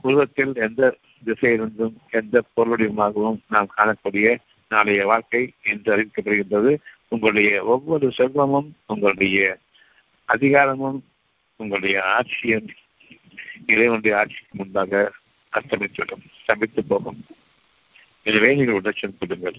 [0.02, 4.36] உருவத்தில் எந்த திசையிலிருந்தும் எந்த பொருளுடையமாகவும் நாம் காணக்கூடிய
[4.68, 6.78] நாளைய வாழ்க்கை என்று அறிவிக்கப்படுகின்றது.
[7.08, 9.58] உங்களுடைய ஒவ்வொரு செல்வமும் உங்களுடைய
[10.24, 11.04] அதிகாரமும்
[11.56, 12.68] உங்களுடைய ஆட்சியும்
[13.66, 15.12] இறைவனுடைய ஆட்சிக்கு முன்பாக
[15.52, 17.24] அஸ்தமித்துவிடும் ஸ்தமித்து போகும்.
[18.22, 19.54] எனவே நீங்கள் உடச்சம் கொடுங்கள்.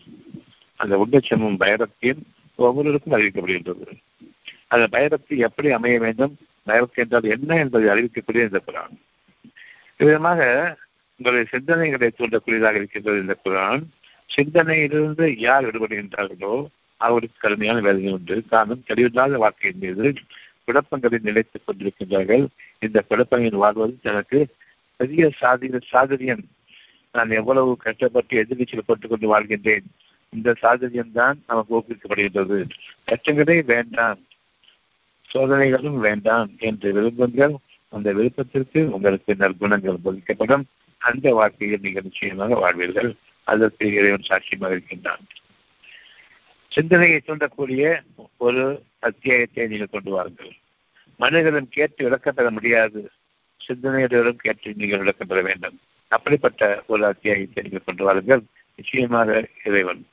[0.75, 2.23] அந்த உடச்சமும் பயபக்தியும்
[2.55, 3.99] ஒவ்வொருவருக்கும் அறிவிக்கப்படுகின்றது.
[4.67, 8.95] அந்த பயபக்தி எப்படி அமைய வேண்டும் பயபக்தி என்றால் என்ன என்பதை அறிவிக்கக்கூடிய இந்த குரான்.
[9.97, 10.77] விதமாக
[11.17, 13.83] உங்களுடைய சிந்தனைகளை தூண்டக்கூடியதாக இருக்கின்றது இந்த குரான்.
[14.35, 16.65] சிந்தனையிலிருந்து யார் விடுபடுகின்றார்களோ
[16.97, 18.43] அவருக்கு கடுமையான வேதனை உண்டு.
[18.49, 20.13] காரணம் தெளிவில்லாத வாழ்க்கையின் மீது
[20.63, 22.47] குழப்பங்களை நிலைத்துக் கொண்டிருக்கின்றார்கள்.
[22.79, 24.47] இந்த குழப்பங்களில் வாழ்வது தனக்கு
[24.95, 26.43] பெரிய சாதிய சாதுரியம்.
[27.11, 29.85] நான் எவ்வளவு கஷ்டப்பட்டு எதிர்நீச்சல் போட்டுக் கொண்டு வாழ்கின்றேன்.
[30.29, 32.65] இந்த சாதரியம்தான் நமக்கு ஊக்குவிக்கப்படுகின்றது.
[33.07, 34.19] கஷ்டங்களே வேண்டாம்.
[35.33, 37.55] சோதனைகளும் வேண்டாம் என்று விரும்புங்கள்
[37.89, 40.65] அந்த விருப்பத்திற்கு உங்களுக்கு நற்குணங்கள் போதிக்கப்படும்.
[40.97, 43.15] அந்த வாழ்க்கையில் நீங்கள் நிச்சயமாக வாழ்வீர்கள்.
[43.43, 45.23] அதற்கு இறைவன் சாட்சியமாக இருக்கின்றான்.
[46.71, 48.01] சிந்தனையை தூண்டக்கூடிய
[48.37, 50.51] ஒரு அத்தியாயத்தை நீங்கள் கொண்டு வாருங்கள்.
[51.15, 53.11] மனிதர்களும் கேட்டு விளக்கம் பெற முடியாது.
[53.67, 55.79] சிந்தனையுடன் கேட்டு நீங்கள் விளக்கம் பெற வேண்டும்.
[56.07, 58.43] அப்படிப்பட்ட ஒரு அத்தியாயத்தை நீங்கள் கொண்டு வாருங்கள்.
[58.75, 60.05] நிச்சயமாக இறைவன்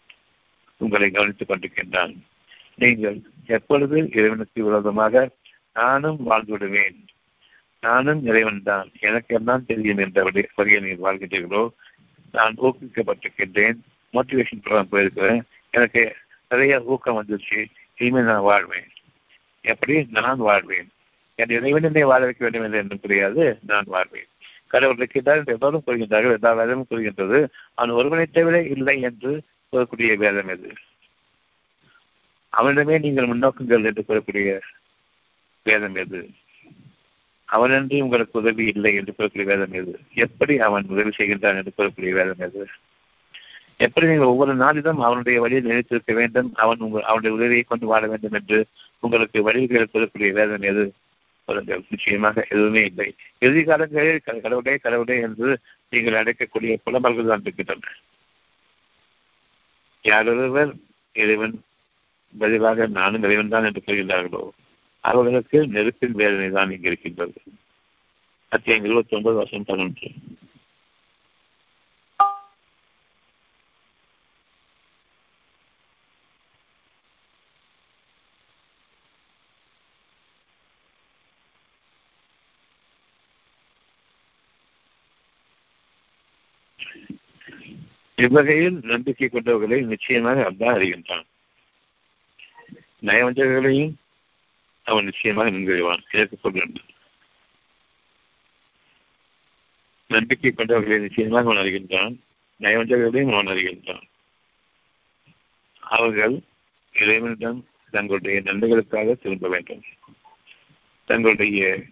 [0.83, 2.14] உங்களை கவனித்துக் கொண்டிருக்கின்றான்.
[2.77, 3.16] நீங்கள்
[3.47, 5.25] எப்பொழுது இறைவனுக்கு விரோதமாக
[5.75, 6.99] நானும் வாழ்ந்து விடுவேன்
[7.81, 10.23] நானும் இறைவன் தான் எனக்கு எல்லாம் தெரியும் என்ற
[10.55, 11.62] வகையில் நீங்கள் வாழ்கின்றீர்களோ?
[12.33, 13.79] நான் ஊக்குவிக்கப்பட்டிருக்கின்றேன்.
[14.12, 15.40] மோட்டிவேஷன் ப்ரோக்ராம் போயிருக்கிறேன்.
[15.71, 16.03] எனக்கு
[16.49, 17.61] நிறைய ஊக்கம் வந்துருச்சு
[17.97, 18.88] இனிமேல் நான் வாழ்வேன்.
[19.64, 19.97] எப்படி?
[20.11, 20.88] நான் வாழ்வேன்.
[21.35, 24.29] என் இறைவனே வாழ வைக்க வேண்டும் என்று என்றும் கிடையாது நான் வாழ்வேன்.
[24.66, 27.38] கடவுள் இருக்கின்றார் என்று எல்லோரும் கூறுகின்றார்கள் எல்லா வேலையும் கூறுகின்றது
[27.75, 29.33] அவன் ஒருவனை தவிர இல்லை என்று
[29.73, 30.73] கூறக்கூடிய வேதம் எது?
[32.49, 34.61] அவனிடமே நீங்கள் முன்னோக்குங்கள் என்று கூறக்கூடிய
[35.63, 36.31] வேதம் எது?
[37.49, 39.99] அவனின்றி உங்களுக்கு உதவி இல்லை என்று கூறக்கூடிய வேதம் எது?
[40.15, 42.67] எப்படி அவன் உதவி செய்கின்றான் என்று கூறக்கூடிய வேதம் எது?
[43.77, 46.55] எப்படி நீங்கள் ஒவ்வொரு நாளிலும் அவனுடைய வழியில் நினைத்திருக்க வேண்டும்?
[46.55, 48.67] அவன் உங்கள் அவனுடைய உதவியை கொண்டு வாழ வேண்டும் என்று
[49.01, 50.93] உங்களுக்கு வழிகளில் கூறக்கூடிய வேதம் எது?
[51.45, 51.85] சொல்லுங்கள்.
[51.91, 53.15] நிச்சயமாக எதுவுமே இல்லை.
[53.39, 55.59] இறுதி காலங்களில் கடவுளே கடவுளே என்று
[55.91, 57.95] நீங்கள் அடைக்கக்கூடிய புலம்பல்கள் தான் இருக்கின்றன.
[60.03, 60.75] யாரொருவர்
[61.12, 61.62] இறைவன்
[62.38, 64.49] பதிலாக நானும் இறைவன் தான் என்று கூறுகின்றார்களோ
[65.01, 67.33] அவர்களுக்கு நெருப்பின் வேதனை தான் இங்கு இருக்கின்றது.
[68.49, 70.11] அத்தியாயம் இருபத்தி ஒன்பது வருஷம் பதினொன்று.
[88.23, 91.27] இவ்வகையில் நம்பிக்கை கொண்டவர்களை நிச்சயமாக அல்லாஹ் அறிகின்றான்.
[93.03, 93.95] நயவஞ்சகர்களையும்
[94.85, 96.91] அவன் நிச்சயமாக நின்றுவான் இதற்கு சொல்கின்றான்
[100.09, 102.15] நம்பிக்கை கொண்டவர்களை நிச்சயமாக அவன் அறிகின்றான்.
[102.61, 104.07] நயவஞ்சகர்களையும் அவன் அறிகின்றான்.
[105.79, 106.35] அவர்கள்
[106.93, 109.83] இறைவனிடம் தங்களுடைய நன்மைகளுக்காக திரும்ப வேண்டும்.
[111.05, 111.83] தங்களுடைய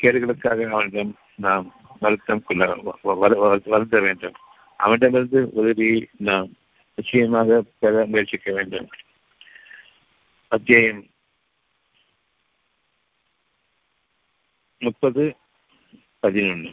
[0.00, 1.66] கேடுகளுக்காக அவனிடம் நாம்
[2.00, 2.74] வருத்தம் கொள்ள
[3.64, 4.36] வருத்த வேண்டும்.
[4.84, 6.48] அவனிடமிருந்து உதவியை நாம்
[6.94, 8.88] நிச்சயமாக பெற முயற்சிக்க வேண்டும்.
[10.48, 11.02] அத்தியாயம்
[14.82, 15.24] முப்பது
[16.20, 16.72] பதினொன்று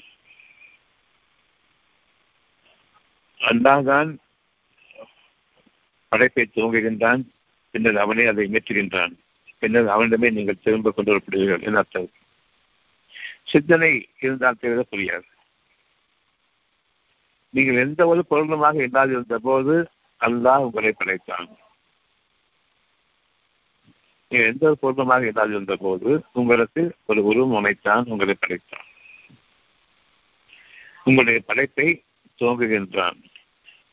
[3.40, 4.12] அல்லாதான்
[6.10, 7.24] படைப்பை துவங்குகின்றான்
[7.74, 9.14] பின்னர் அவனே அதை மீற்றுகின்றான்
[9.60, 12.12] பின்னர் அவனிடமே நீங்கள் திரும்ப கொண்டு வரப்படுவீர்கள் என அர்த்தம்.
[13.44, 15.28] சிந்தனை இருந்தால் தவிர புரியாது.
[17.54, 19.74] நீங்கள் எந்த ஒரு பொருளமாக இல்லாதிருந்த போது
[20.22, 21.50] அல்லாஹ் உங்களை படைத்தான்.
[24.32, 28.88] நீங்கள் எந்த ஒரு பொருளமாக இல்லாதிருந்த போது உங்களுக்கு ஒரு உருவம் அமைத்தான் உங்களை படைத்தான்.
[31.04, 31.88] உங்களுடைய படைப்பை
[32.40, 33.18] துவங்குகின்றான்.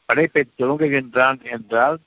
[0.08, 1.98] படைப்பை துவங்குகின்றான் என்றால்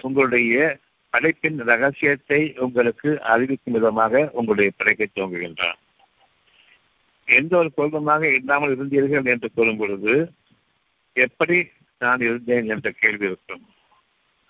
[0.00, 5.80] உங்களுடைய படைப்பின் ரகசியத்தை உங்களுக்கு அறிவிக்கும் விதமாக உங்களுடைய படைப்பை துவங்குகின்றான்.
[7.28, 10.14] எந்த ஒரு குழப்பமாக இல்லாமல் இருந்தீர்கள் என்று கூறும் பொழுது
[11.12, 13.68] எப்படி நான் இருந்தேன் என்ற கேள்வி இருக்கும்.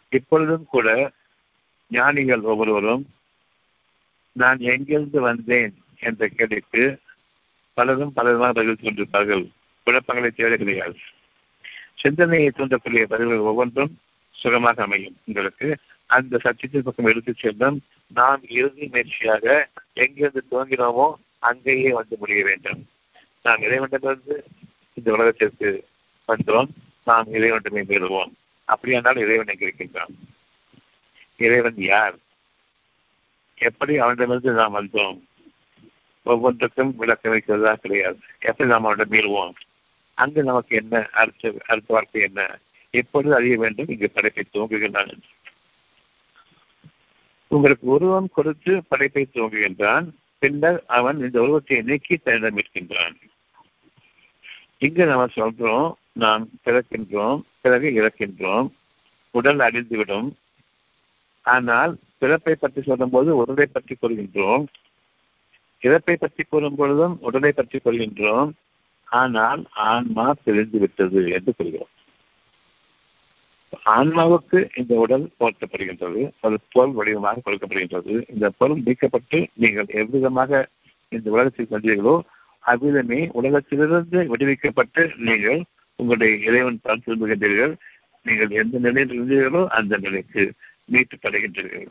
[0.08, 1.12] இப்பொழுதும் கூட
[1.90, 3.04] ஞானிகள் ஒவ்வொருவரும்
[4.32, 5.74] நான் எங்கிருந்து வந்தேன்?
[5.98, 6.98] என்ற கேள்விக்கு
[7.74, 9.50] பலரும் பலருமாக பதில் கொண்டிருப்பார்கள்
[9.86, 10.96] குழப்பங்களை தேவை கிடையாது
[11.94, 13.98] சிந்தனையை தூண்டக்கூடிய பதில்கள் ஒவ்வொன்றும்
[14.30, 15.16] சுகமாக அமையும்.
[15.24, 17.80] உங்களுக்கு அந்த சத்தியத்தின் பக்கம் எடுத்துச் செல்லும்.
[18.06, 22.88] நாம் இறுதி முயற்சியாக எங்கிருந்து துவங்கினோமோ அங்கேயே வந்து முடிய வேண்டும்.
[23.42, 24.44] நாம் இறைவனிடமிருந்து
[24.94, 25.68] இந்த உலகத்திற்கு
[26.34, 26.68] வந்தோம்
[27.04, 28.32] நாம் இறைவனிடமே பெறுவோம்.
[28.64, 30.14] அப்படியானால் இறைவன் எங்க கிடைக்கின்றான்.
[31.36, 32.16] இறைவன் யார்?
[33.54, 35.20] எப்படி அவனிடமிருந்து நாம் வந்தோம்?
[36.22, 38.18] ஒவ்வொன்றுக்கும் விளக்கம் வைக்கிறதா கிடையாது.
[38.38, 39.54] எப்படி நாம் அவனிடம் மீறுவோம்?
[40.14, 41.08] அங்கு நமக்கு என்ன?
[41.12, 42.58] அடுத்த அடுத்த வார்த்தை என்ன?
[42.90, 43.88] எப்பொழுது அறிய வேண்டும்?
[43.88, 45.18] இங்கு படைப்பை துவங்குகின்றான்
[47.48, 50.10] உங்களுக்கு உருவம் கொடுத்து படைப்பை துவங்குகின்றான்.
[50.38, 53.16] பின்னர் அவன் இந்த உருவத்தை நீக்கி தன்னிடம் இருக்கின்றான்
[54.86, 55.88] இங்கு நம்ம சொல்றோம்
[56.22, 58.68] நாம் பிறக்கின்றோம் பிறகு இறக்கின்றோம்
[59.34, 60.28] உடல் அழிந்துவிடும்.
[61.46, 64.64] ஆனால் பிறப்பை பற்றி சொல்லும் போது உடலை பற்றி கூறுகின்றோம்.
[65.82, 68.50] இறப்பை பற்றி கூறும் பொழுதும் உடலை பற்றி கொள்கின்றோம்
[69.08, 71.92] ஆனால் ஆன்மா பிரிந்து விட்டது என்று கூறுகிறோம்.
[73.94, 78.14] ஆன்மாவுக்கு இந்த உடல் போர்த்தப்படுகின்றது அது பொருள் வடிவமாக கொடுக்கப்படுகின்றது.
[78.32, 80.62] இந்த பொருள் நீக்கப்பட்டு நீங்கள் எவ்விதமாக
[81.12, 82.16] இந்த உலகத்தில் சென்றீர்களோ
[82.62, 85.64] அவ்விதமே உலகத்திலிருந்து விடுவிக்கப்பட்டு நீங்கள்
[85.96, 87.74] உங்களுடைய இறைவன் பார்த்து விரும்புகின்றீர்கள்
[88.22, 90.52] நீங்கள் எந்த நிலையில் இருந்தீர்களோ அந்த நிலைக்கு
[90.92, 91.86] மீட்டுப்படுகின்றீர்கள்.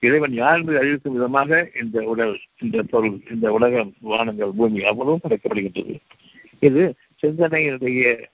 [0.00, 5.94] இறைவன் யார் என்று அறிவிக்கும் விதமாக இந்த உடல் இந்த பொருள் இந்த உலகம் வானங்கள் பூமி அவ்வளவும் படைக்கப்படுகின்றது.
[6.58, 8.24] இது சிந்தனையினுடைய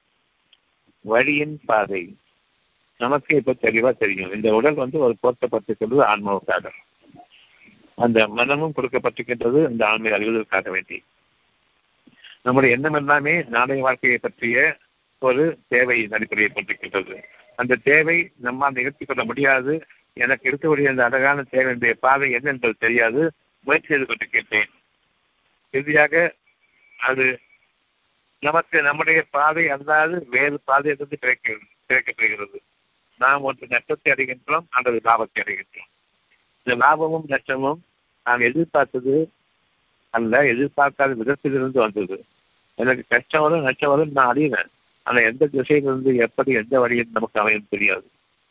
[1.01, 2.17] வழியின் பாதை.
[2.97, 4.33] நமக்கு இப்ப தெளிவா தெரியும்.
[4.33, 6.67] இந்த உடல் வந்து ஒரு போர்த்தப்பட்டிருக்கிறது ஆன்மாவுக்காக.
[7.95, 11.03] அந்த மனமும் கொடுக்கப்பட்டிருக்கின்றது இந்த ஆண்மை அறிவதற்காக வேண்டி.
[12.45, 14.77] நம்முடைய எண்ணம் எல்லாமே நாளைய வாழ்க்கையை பற்றிய
[15.19, 17.17] ஒரு தேவையின் அடிப்படையை கொண்டிருக்கின்றது
[17.57, 19.75] அந்த தேவை நம்மால் நிகழ்த்தி கொள்ள முடியாது.
[20.13, 23.23] எனக்கு இருக்கக்கூடிய அந்த அழகான தேவையினுடைய பாதை என்ன என்பது தெரியாது.
[23.61, 24.71] முயற்சி செய்து கொண்டிருக்கின்றேன்
[25.71, 26.35] இறுதியாக
[26.99, 27.27] அது
[28.41, 31.57] நமக்கு நம்முடைய பாதை அல்லாது வேறு பாதையிலிருந்து கிடைக்க
[31.89, 32.59] கிடைக்கப்படுகிறது.
[33.21, 35.91] நாம் ஒன்று நஷ்டத்தை அடைகின்றோம் அல்லது லாபத்தை அடைகின்றோம்.
[36.63, 37.81] இந்த லாபமும் நஷ்டமும்
[38.27, 39.17] நாம் எதிர்பார்த்தது
[40.11, 42.17] அல்ல எதிர்பார்க்காத விதத்திலிருந்து வந்தது.
[42.75, 44.71] எனக்கு கஷ்டம் வரும் நஷ்டம் வரும் நான் அறிவேன்
[45.03, 48.07] ஆனால் எந்த திசையிலிருந்து எப்படி எந்த வழியில் நமக்கு அமையும் தெரியாது.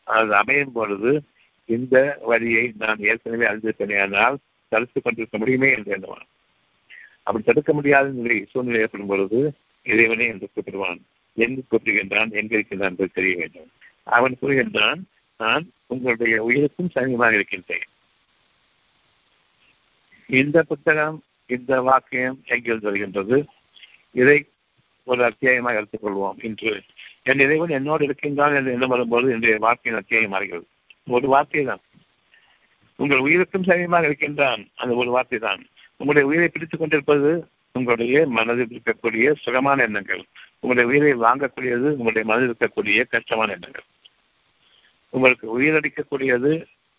[0.07, 1.23] அது அமையும் பொழுது
[1.65, 4.35] இந்த வழியை நான் ஏற்கனவே அறிந்திருக்கிறேனால்
[4.67, 6.27] தடுத்து கொண்டிருக்க முடியுமே என்று எண்ணுவான்.
[7.23, 10.99] அப்படி தடுக்க முடியாத நிலை சூழ்நிலை ஏற்படும் பொழுது இறைவனே என்று கூப்பிடுவான்.
[11.37, 13.69] எங்கு கூப்பிடுகின்றான் எங்க இருக்கின்றான் என்று தெரிய வேண்டும்.
[14.03, 15.01] அவன் கூறுகின்றான்
[15.37, 17.87] நான் உங்களுடைய உயிருக்கும் சமீபமாக இருக்கின்றேன்.
[20.29, 23.45] இந்த புத்தகம் இந்த வாக்கியம் எங்கிருந்து வருகின்றது?
[24.21, 24.37] இதை
[25.07, 26.73] ஒரு அத்தியாயமாக எடுத்துக்கொள்வோம் இன்று.
[27.23, 30.67] என் இறைவன் என்னோடு இருக்கின்றான் என்று எண்ணம் வரும்போது என்னுடைய வார்த்தையின் அத்தியாயம் ஆகிறது
[31.07, 31.81] ஒரு வார்த்தை தான்
[32.99, 34.61] உங்கள் உயிருக்கும் சமயமாக இருக்கின்றான்.
[34.75, 35.61] அந்த ஒரு வார்த்தை தான்
[35.97, 37.31] உங்களுடைய உயிரை பிடித்துக் கொண்டிருப்பது
[37.71, 40.23] உங்களுடைய மனதில் இருக்கக்கூடிய சுகமான எண்ணங்கள்.
[40.59, 43.87] உங்களுடைய உயிரை வாங்கக்கூடியது உங்களுடைய மனதில் இருக்கக்கூடிய கஷ்டமான எண்ணங்கள்.
[45.09, 46.51] உங்களுக்கு உயிரடிக்கக்கூடியது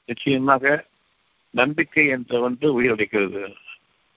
[0.08, 0.84] நிச்சயமாக
[1.50, 3.42] நம்பிக்கை என்ற ஒன்று உயிரடிக்கிறது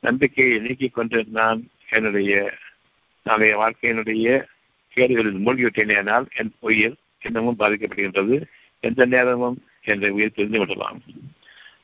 [0.03, 2.33] நம்பிக்கையை நீக்கிக் கொண்டு நான் என்னுடைய
[3.28, 4.28] நாளைய வாழ்க்கையினுடைய
[4.96, 8.36] கேடுகளில் மூழ்கிவிட்டேனால் என் உயிர் இன்னமும் பாதிக்கப்படுகின்றது.
[8.80, 11.02] எந்த நேரமும் என்ற உயிர் பிரிந்து விடலாம்.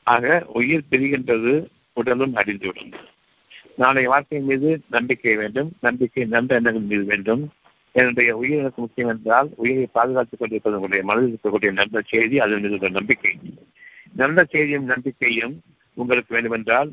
[0.02, 1.52] ஆக உயிர் பிரிகின்றது
[1.92, 2.92] உடலும் அடிந்துவிடும்
[3.76, 5.70] நாளைய வாழ்க்கையின் மீது நம்பிக்கை வேண்டும்.
[5.80, 7.52] நம்பிக்கை நல்ல எண்ணங்கள் மீது வேண்டும்.
[7.92, 12.90] என்னுடைய உயிர் எனக்கு முக்கியம் என்றால் உயிரை பாதுகாத்துக் கொண்டிருப்பது உங்களுடைய மனதில் இருக்கக்கூடிய நல்ல செய்தி அதன் மீது
[12.90, 13.38] நம்பிக்கை.
[14.12, 15.60] நல்ல செய்தியும் நம்பிக்கையும்
[15.94, 16.92] உங்களுக்கு வேண்டுமென்றால்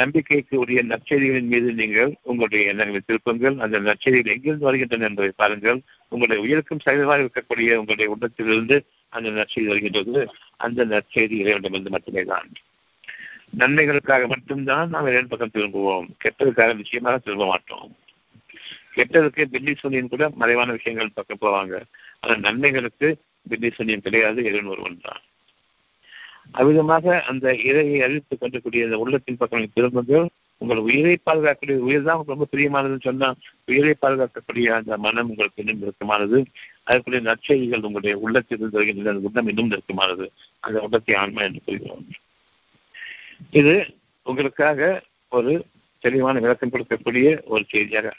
[0.00, 3.56] நம்பிக்கைக்கு உரிய நற்செய்திகளின் மீது நீங்கள் உங்களுடைய எண்ணங்களை திருப்புங்கள்.
[3.64, 5.80] அந்த நற்செய்திகள் எங்கிருந்து வருகின்றன என்பதை பாருங்கள்.
[6.12, 8.78] உங்களுடைய உயிருக்கும் சைவமாக இருக்கக்கூடிய உங்களுடைய உள்ளத்திலிருந்து
[9.08, 10.22] அந்த நற்செய்தி வருகின்றது.
[10.56, 12.48] அந்த நற்செய்தி இறைவனிடமிருந்து மட்டுமே தான்
[13.60, 16.06] நன்மைகளுக்காக மட்டும்தான் நாம் இறைவன் பக்கம் திரும்புவோம்.
[16.24, 17.88] கெட்டதுக்காக நிச்சயமாக திரும்ப மாட்டோம்.
[18.96, 21.74] கெட்டதுக்கு பில்லி சுனியன் கூட மறைவான விஷயங்கள் பக்கம் போவாங்க.
[22.20, 23.08] ஆனால் நன்மைகளுக்கு
[23.48, 24.38] பில்லி சொன்னியும் கிடையாது.
[24.44, 25.22] இறைவன் ஒருவன் தான்.
[26.54, 30.26] அவ்விதமாக அந்த இறையை அறிவித்துக் கொண்டிருக்கூடிய அந்த உள்ளத்தின் பக்கம் திரும்புங்கள்
[30.60, 33.28] உங்கள் உயிரை பாதுகாக்கக்கூடிய உயிர் தான் ரொம்ப பிரியமானதுன்னு சொன்னா
[33.64, 36.44] உயிரை பாதுகாக்கக்கூடிய அந்த மனம் உங்களுக்கு இன்னும் நெருக்கமானது.
[36.84, 40.26] அதற்குரிய நற்செய்திகள் உங்களுடைய உள்ளத்தில் வருகின்ற அந்த உள்ளம் இன்னும் நெருக்கமானது.
[40.60, 42.06] அந்த உள்ளத்தை ஆன்மா என்று கூறுகிறோம்.
[43.50, 43.74] இது
[44.22, 45.66] உங்களுக்காக ஒரு
[46.00, 48.12] தெளிவான விளக்கம் கொடுக்கக்கூடிய ஒரு செய்தியாக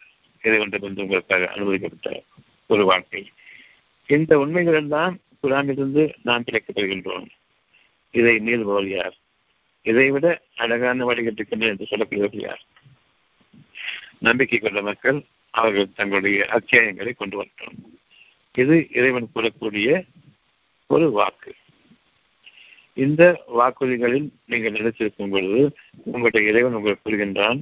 [0.44, 2.24] இறைவன் என்று உங்களுக்காக அனுமதிக்கப்பட்ட
[2.68, 3.32] ஒரு வாழ்க்கை.
[4.06, 7.28] இந்த உண்மைகள் தான் குரானிலிருந்து நாம் கிடைக்கப்படுகின்றோம்
[8.12, 9.16] இதை மீறுபவர்கள் யார்?
[9.82, 12.62] இதை விட அழகான வழிகட்டுக்கின்ற என்று சொல்லக்கூடியவர்கள் யார்?
[14.20, 17.98] நம்பிக்கை கொண்ட மக்கள் அவர்கள் தங்களுடைய அத்தியாயங்களை கொண்டு வரட்டும்.
[18.54, 20.08] இது இறைவன் கூறக்கூடிய
[20.88, 21.54] ஒரு வாக்கு.
[22.94, 27.62] இந்த வாக்குறுதிகளில் நீங்கள் நினைச்சிருக்கும் பொழுது உங்களுடைய இறைவன் உங்களுக்கு கூறுகின்றான்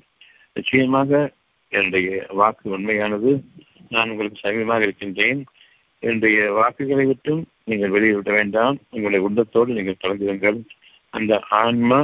[0.54, 1.32] நிச்சயமாக
[1.70, 3.44] என்னுடைய வாக்கு உண்மையானது.
[3.90, 5.44] நான் உங்களுக்கு சமீபமாக இருக்கின்றேன்.
[6.00, 8.76] என்னுடைய வாக்குகளை விட்டும் நீங்கள் வெளியிட வேண்டாம்.
[8.90, 10.60] உங்களுடைய உள்ளத்தோடு நீங்கள் தொடங்குங்கள்
[11.10, 12.00] அந்த ஆன்மா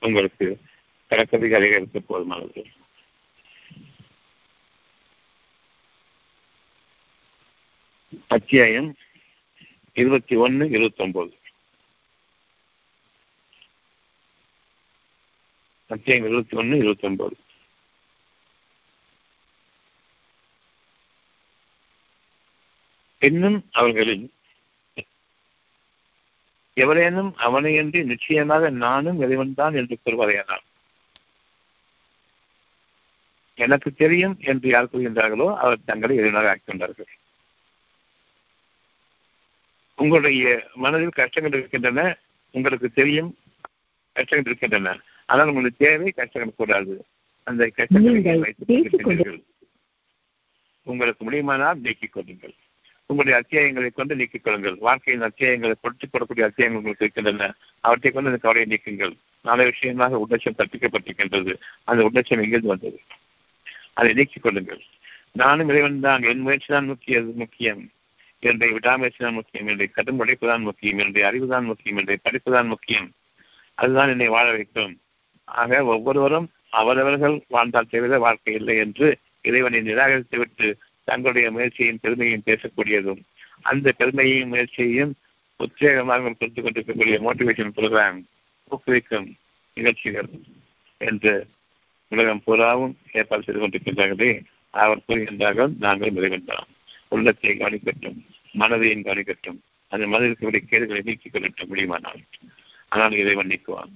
[0.00, 0.46] உங்களுக்கு
[1.10, 2.62] கணக்கதிகாரிகளுக்கு போதுமானது.
[8.28, 8.90] அத்தியாயம்
[9.92, 11.32] இருபத்தி ஒன்னு இருபத்தி ஒன்பது
[15.90, 17.36] அத்தியாயம் இருபத்தி ஒன்னு இருபத்தி ஒன்பது
[23.18, 24.24] இன்னும் அவர்களின்
[26.76, 30.64] எவரேனும் அவனையன்றி நிச்சயமாக நானும் இறைவன்தான் என்று கூறுவாரையானார்
[33.58, 37.10] எனக்கு தெரியும் என்று யார் கூறுகின்றார்களோ அவர் தங்களை இறைவனாக ஆக்கிக்கொண்டார்கள்
[39.98, 42.02] உங்களுடைய மனதில் கஷ்டங்கள் இருக்கின்றன
[42.54, 43.30] உங்களுக்கு தெரியும்
[44.16, 44.96] கஷ்டங்கள் இருக்கின்றன.
[45.28, 46.94] ஆனால் உங்களுக்கு தேவை கஷ்டங்கள் கூடாது.
[47.46, 49.40] அந்த கஷ்டங்களை
[50.86, 52.54] உங்களுக்கு முடியுமானால் நீக்கிக் கொள்ளுங்கள்
[53.06, 54.76] உங்களுடைய அத்தியாயங்களை கொண்டு நீக்கிக் கொள்ளுங்கள்.
[54.78, 57.54] வாழ்க்கையின் அத்தியாயங்களை கொடுத்து கொடக்கூடிய அத்தியாயங்கள் உங்களுக்கு இருக்கின்றன.
[57.80, 59.14] அவற்றை கொண்டு அந்த கவலையை நீக்குங்கள்.
[59.42, 63.00] நாளை விஷயமாக உடச்சம் தப்பிக்கப்பட்டிருக்கின்றது அந்த உடச்சம் எங்கிருந்து வந்தது?
[63.92, 64.80] அதை நீக்கிக் கொள்ளுங்கள்.
[65.32, 66.22] நானும் இறைவன் தான்.
[66.22, 67.90] என் முயற்சி தான் முக்கிய முக்கியம்.
[68.38, 69.66] என்னுடைய விடாமுயற்சி தான் முக்கியம்.
[69.66, 70.98] என்னுடைய கடும் உழைப்பு தான் முக்கியம்.
[70.98, 71.96] என்னுடைய அறிவு தான் முக்கியம்.
[71.96, 73.10] என்னுடைய படிப்பு தான் முக்கியம்.
[73.74, 75.00] அதுதான் என்னை வாழ வைக்கும்.
[75.44, 83.22] ஆக ஒவ்வொருவரும் அவரவர்கள் வாழ்ந்தால் தவிர வாழ்க்கை இல்லை என்று இறைவனை நிராகரித்து விட்டு தங்களுடைய முயற்சியின் பெருமையும் பேசக்கூடியதும்
[83.62, 85.12] அந்த பெருமையையும் முயற்சியையும்
[85.60, 88.18] உத்வேகமாக கொடுத்து கொண்டிருக்கக்கூடிய மோட்டிவேஷன் ப்ரோக்ராம்
[88.70, 89.28] ஊக்குவிக்கும்
[89.76, 90.30] நிகழ்ச்சிகள்
[91.00, 91.34] என்று
[92.12, 94.30] உலகம் பூராவும் ஏற்பாடு செய்து கொண்டிருக்கின்றார்களே.
[94.74, 96.70] அவர் கூறுகின்றார்கள் நாங்கள் நிறைவேற்றலாம்
[97.08, 98.18] உள்ளத்தை கவனிக்கட்டும்
[98.54, 99.58] மனதையும் கவனிக்கட்டும்
[99.92, 102.20] அந்த மனதிற்குரிய கேடுகளை நீக்கிக் கொள்ளட்டும் முடியுமானால்.
[102.88, 103.92] ஆனால் இதை மன்னிக்குவான்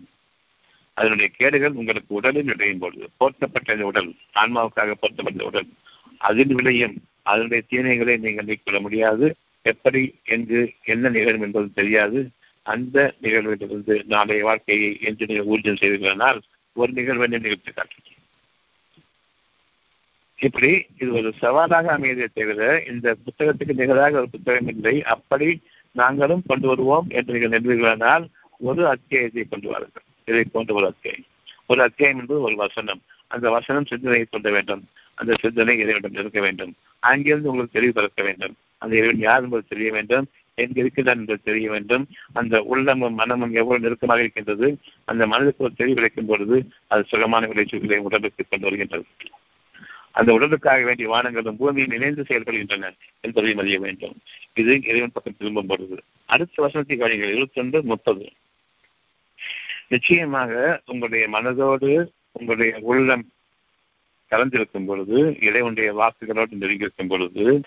[0.97, 5.69] அதனுடைய கேடுகள் உங்களுக்கு உடலில் நுழையும் பொழுது போர்த்தப்பட்ட இந்த உடல் ஆன்மாவுக்காக போர்த்தப்பட்ட உடல்
[6.17, 6.95] அதில் விளையும்.
[7.23, 9.37] அதனுடைய தீமைகளை நீங்கள் நீக்கிவிட முடியாது.
[9.63, 12.29] எப்படி என்று என்ன நிகழும் என்பது தெரியாது.
[12.63, 16.41] அந்த நிகழ்விலிருந்து நாளைய வாழ்க்கையை என்று நீங்கள் ஊர்ஜம் செய்வீர்களானால்
[16.73, 18.17] ஒரு நிகழ்வை நிகழ்த்தி காட்டுகிறேன்
[20.37, 25.03] இப்படி இது ஒரு சவாலாக அமையதே தவிர இந்த புத்தகத்துக்கு நிகழாக ஒரு புத்தகம் இல்லை.
[25.03, 30.03] அப்படி நாங்களும் கொண்டு வருவோம் என்று நீங்கள் நினைவுகளானால் ஒரு அத்தியாயத்தை கொண்டு வாருங்கள்.
[30.25, 31.25] இதை போன்ற ஒரு அத்தியாயம்.
[31.67, 33.03] ஒரு அத்தியாயம் என்பது ஒரு வசனம்.
[33.27, 34.87] அந்த வசனம் சிந்தனையை சொல்ல வேண்டும்.
[35.19, 36.75] அந்த சிந்தனை இறைவனிடம் இருக்க வேண்டும்?
[36.99, 38.55] அங்கிருந்து உங்களுக்கு தெளிவு பிறக்க வேண்டும்.
[38.79, 40.27] அந்த இறைவன் யார் என்பது தெரிய வேண்டும்?
[40.55, 42.07] எங்கு இருக்கிறான் என்பது தெரிய வேண்டும்.
[42.33, 44.79] அந்த உள்ளமும் மனமும் எவ்வளவு நெருக்கமாக இருக்கின்றது?
[45.05, 49.05] அந்த மனதுக்கு ஒரு தெளிவு கிடைக்கும் பொழுது அது சுகமான விளைச்சல்களை உடலுக்கு கொண்டு வருகின்றது.
[50.11, 54.17] அந்த உடலுக்காக வேண்டிய வானங்களும் பூமியில் இணைந்து செயல்படுகின்றன என்பதையும் அறிய வேண்டும்.
[54.55, 56.03] இது இறைவன் பக்கம் திரும்பும் பொழுது.
[56.25, 58.33] அடுத்த வசனத்தை கவனிகள் இருபத்தி ஒன்று முப்பது.
[59.89, 63.29] நிச்சயமாக உங்களுடைய மனதோடு உங்களுடைய உள்ளம்
[64.31, 67.61] கலந்திருக்கும் பொழுது இறைவனுடைய வாக்குகளோடு நெருங்கியிருக்கும் பொழுது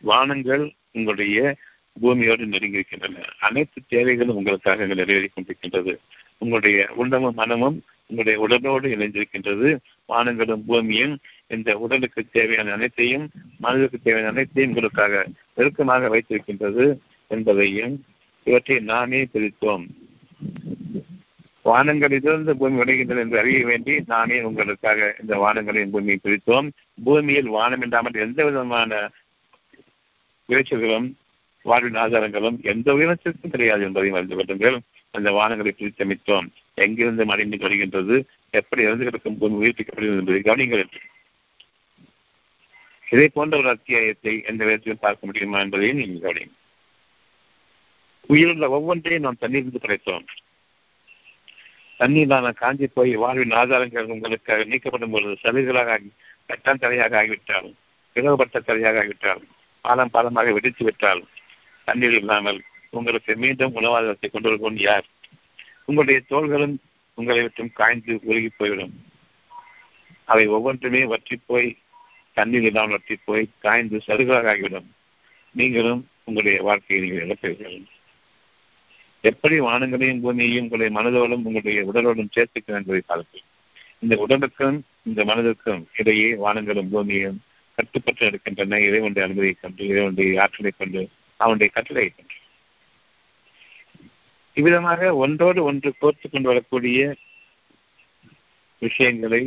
[0.00, 1.56] வானங்கள் உங்களுடைய
[2.02, 3.22] பூமியோடு நெருங்கியிருக்கின்றன.
[3.40, 5.96] அனைத்து தேவைகளும் உங்களுக்காக நிறைவேறி கொண்டிருக்கின்றது.
[6.38, 9.78] உங்களுடைய உள்ளமும் மனமும் உங்களுடைய உடலோடு இணைந்திருக்கின்றது.
[10.08, 18.04] வானங்களும் பூமியும் இந்த உடலுக்கு தேவையான அனைத்தையும் மனதிற்கு தேவையான அனைத்தையும் உங்களுக்காக நெருக்கமாக வைத்திருக்கின்றது என்பதையும்
[18.44, 19.86] இவற்றை நாமே பிரித்தோம்.
[21.68, 26.68] வானங்களிலிருந்து பூமி உடைகின்றது என்று அறிய வேண்டி நானே உங்களுக்காக இந்த வானங்களின் பூமியை பிரித்தோம்.
[27.04, 29.10] பூமியில் வானம் இல்லாமல் எந்த விதமான
[30.48, 31.08] விளைச்சல்களும்
[31.62, 34.78] வாழ்வின் ஆதாரங்களும் எந்த உயிரினத்திற்கும் கிடையாது என்பதையும் அறிந்து கொள்ளுங்கள்.
[35.10, 36.46] அந்த வானங்களை பிரித்தமித்தோம்.
[36.74, 38.16] எங்கிருந்து மறைந்து வருகின்றது
[38.50, 40.84] எப்படி இறந்து கிடக்கும் பூமி உயிர்ப்பிக்கப்படுகிறது என்பதை கவனிங்கள்
[43.06, 46.54] இதை போன்ற ஒரு அத்தியாயத்தை எந்த விதத்திலும் பார்க்க முடியுமா என்பதையும் நீங்கள் கவனிங்க
[48.30, 50.24] உயிருள்ள ஒவ்வொன்றையும் நாம் தண்ணீர் படைத்தோம்.
[52.00, 56.10] தண்ணீரான காஞ்சி போய் வாழ்வின் ஆதாரங்கள் உங்களுக்கு நீக்கப்படும் பொழுது சலுகைகளாக ஆகி
[56.46, 57.76] கட்டான் தலையாக ஆகிவிட்டாலும்
[58.16, 59.48] பிளவுபட்ட தலையாக ஆகிவிட்டாலும்
[59.84, 61.30] பாலம் பாலமாக வெடித்து விட்டாலும்
[61.88, 62.60] தண்ணீர் இல்லாமல்
[62.92, 65.06] உங்களுக்கு மீண்டும் உணவாதாரத்தை கொண்டு வருவோம் யார்?
[65.88, 66.76] உங்களுடைய தோள்களும்
[67.18, 68.94] உங்களை விட்டும் காய்ந்து உருகி போய்விடும்.
[70.24, 71.68] அவை ஒவ்வொன்றுமே வற்றி போய்
[72.36, 74.88] தண்ணீர் இல்லாமல் வற்றி போய் காய்ந்து சருகலாக ஆகிவிடும்.
[75.54, 77.78] நீங்களும் உங்களுடைய வாழ்க்கையை நீங்கள் இழப்பீர்கள்.
[79.26, 83.46] எப்படி வானங்களையும் பூமியையும் உங்களை மனதோடும் உங்களுடைய உடலோடும் சேர்த்துக்க என்பதை பார்ப்பேன்
[84.02, 87.38] இந்த உடலுக்கும் இந்த மனதுக்கும் இடையே வானங்களும் பூமியும்
[87.78, 91.00] கட்டுப்பட்டு எடுக்கின்றன இறைவனுடைய அனுமதியை கொண்டு இறைவனுடைய ஆற்றலை கொண்டு
[91.40, 92.34] அவனுடைய கட்டளையை கொண்டு.
[94.56, 97.00] இவ்விதமாக ஒன்றோடு ஒன்று கோர்த்து கொண்டு வரக்கூடிய
[98.82, 99.42] விஷயங்களை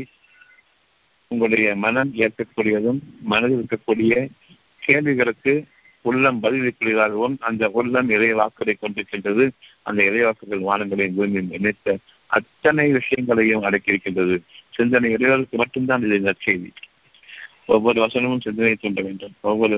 [1.32, 4.14] உங்களுடைய மனம் ஏற்கக்கூடியதும் மனதில் இருக்கக்கூடிய
[4.84, 5.54] கேள்விகளுக்கு
[6.06, 9.46] உள்ளம் பதிலளிக்கூடியதாகவும் அந்த உள்ளம் இறை வாக்களை கொண்டிருக்கின்றது
[9.82, 11.98] அந்த இறைவாக்குகள் வானங்களையும் பூமியும் இணைத்த
[12.32, 14.36] அத்தனை விஷயங்களையும் அடக்கியிருக்கின்றது.
[14.70, 16.72] சிந்தனை இறைவர்களுக்கு மட்டும்தான் இது நற்செய்தி
[17.66, 19.34] ஒவ்வொரு வசனமும் சிந்தனை தூண்ட வேண்டும்.
[19.42, 19.78] ஒவ்வொரு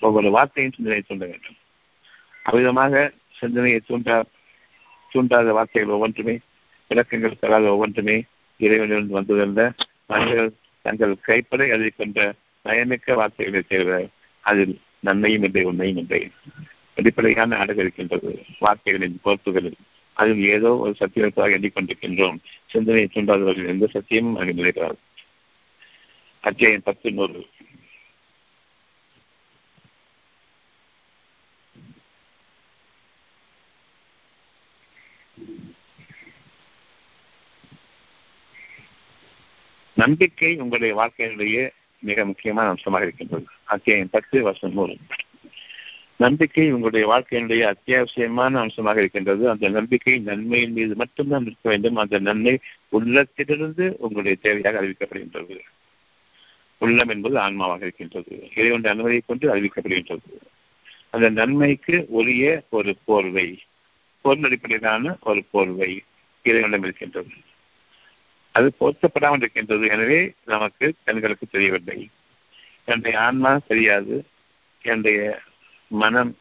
[0.00, 1.58] ஒவ்வொரு வார்த்தையும் சிந்தனை தூண்ட வேண்டும்.
[2.44, 2.94] அவ்விதமாக
[3.38, 4.16] சிந்தனையை தூண்டா
[5.12, 6.34] தூண்டாத வார்த்தைகள் ஒவ்வொன்றுமே
[6.90, 8.16] விளக்கங்கள் தராத ஒவ்வொன்றுமே
[8.60, 9.62] இறைவனிலிருந்து வந்ததல்ல.
[10.06, 10.52] மனிதர்கள்
[10.84, 12.18] தங்கள் கைப்படை அதை கொண்ட
[12.64, 13.96] பயமிக்க வார்த்தைகளை தவிர
[14.44, 16.30] அதில் நன்மையும் இல்லை உண்மையும் இல்லை.
[16.94, 18.44] வெளிப்படையான அழகு இருக்கின்றது.
[18.58, 19.78] வார்த்தைகளின் பொறுப்புகளில்.
[20.12, 24.96] அதில் ஏதோ ஒரு சத்தியத்தாக எண்ணிக்கொண்டிருக்கின்றோம் சிந்தனையை தூண்டாதவர்கள் எந்த சத்தியமும் அங்கு நிலைக்கிறார்
[26.40, 27.46] அத்தியாயம் பத்து நூறு
[39.94, 43.46] நம்பிக்கை உங்களுடைய வாழ்க்கையினுடைய மிக முக்கியமான அம்சமாக இருக்கின்றது.
[43.68, 44.96] அத்தியாயம் பத்து வருஷம் நூறு
[46.16, 49.50] நம்பிக்கை உங்களுடைய வாழ்க்கையினுடைய அத்தியாவசியமான அம்சமாக இருக்கின்றது.
[49.50, 51.96] அந்த நம்பிக்கை நன்மையின் மீது மட்டும்தான் இருக்க வேண்டும்.
[51.96, 55.58] அந்த நன்மை உள்ளத்திலிருந்து உங்களுடைய தேவையாக அறிவிக்கப்படுகின்றது.
[56.78, 58.50] உள்ளம் என்பது ஆன்மாவாக இருக்கின்றது.
[58.56, 60.36] இறைவனுடைய அனுமதியை கொண்டு அறிவிக்கப்படுகின்றது.
[61.10, 63.58] அந்த நன்மைக்கு உரிய ஒரு போர்வை
[64.20, 66.02] பொருள் அடிப்படையிலான ஒரு போர்வை
[66.42, 67.30] இறைவனிடம் இருக்கின்றது.
[68.50, 69.86] அது பொருத்தப்படாமல் இருக்கின்றது.
[69.88, 72.08] எனவே நமக்கு கண்களுக்கு தெரியவில்லை.
[72.88, 74.14] என்னுடைய ஆன்மா தெரியாது.
[74.84, 75.20] என்னுடைய
[75.90, 76.32] மனம்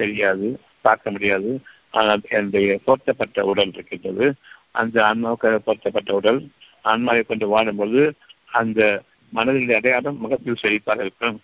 [0.00, 0.48] தெரியாது.
[0.86, 1.50] பார்க்க முடியாது.
[1.98, 4.26] ஆனால் என்னுடைய போர்த்தப்பட்ட உடல் இருக்கின்றது.
[4.80, 6.40] அந்த ஆன்மாவுக்கு போர்த்தப்பட்ட உடல்
[6.84, 8.02] ஆன்மாவை கொண்டு வாழும்போது
[8.60, 8.80] அந்த
[9.32, 11.36] மனதில் அடையாளம் முகத்தில் செழிப்பாக இருக்கும்.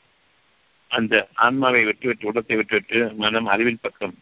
[0.90, 1.14] அந்த
[1.46, 4.14] ஆன்மாவை விட்டுவிட்டு உடத்தை விட்டுவிட்டு மனம் அறிவின் பக்கம்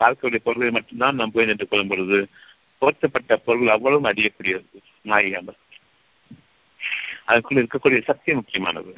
[0.00, 2.18] பார்க்கக்கூடிய பொருள்களை மட்டும்தான் நாம் போய் நின்று கொள்ளும் பொழுது
[2.82, 5.58] போர்த்தப்பட்ட பொருள் அவ்வளவு அறியக்கூடியது மாயாமல்
[7.28, 8.92] அதுக்குள்ள இருக்கக்கூடிய சக்தி முக்கியமானது.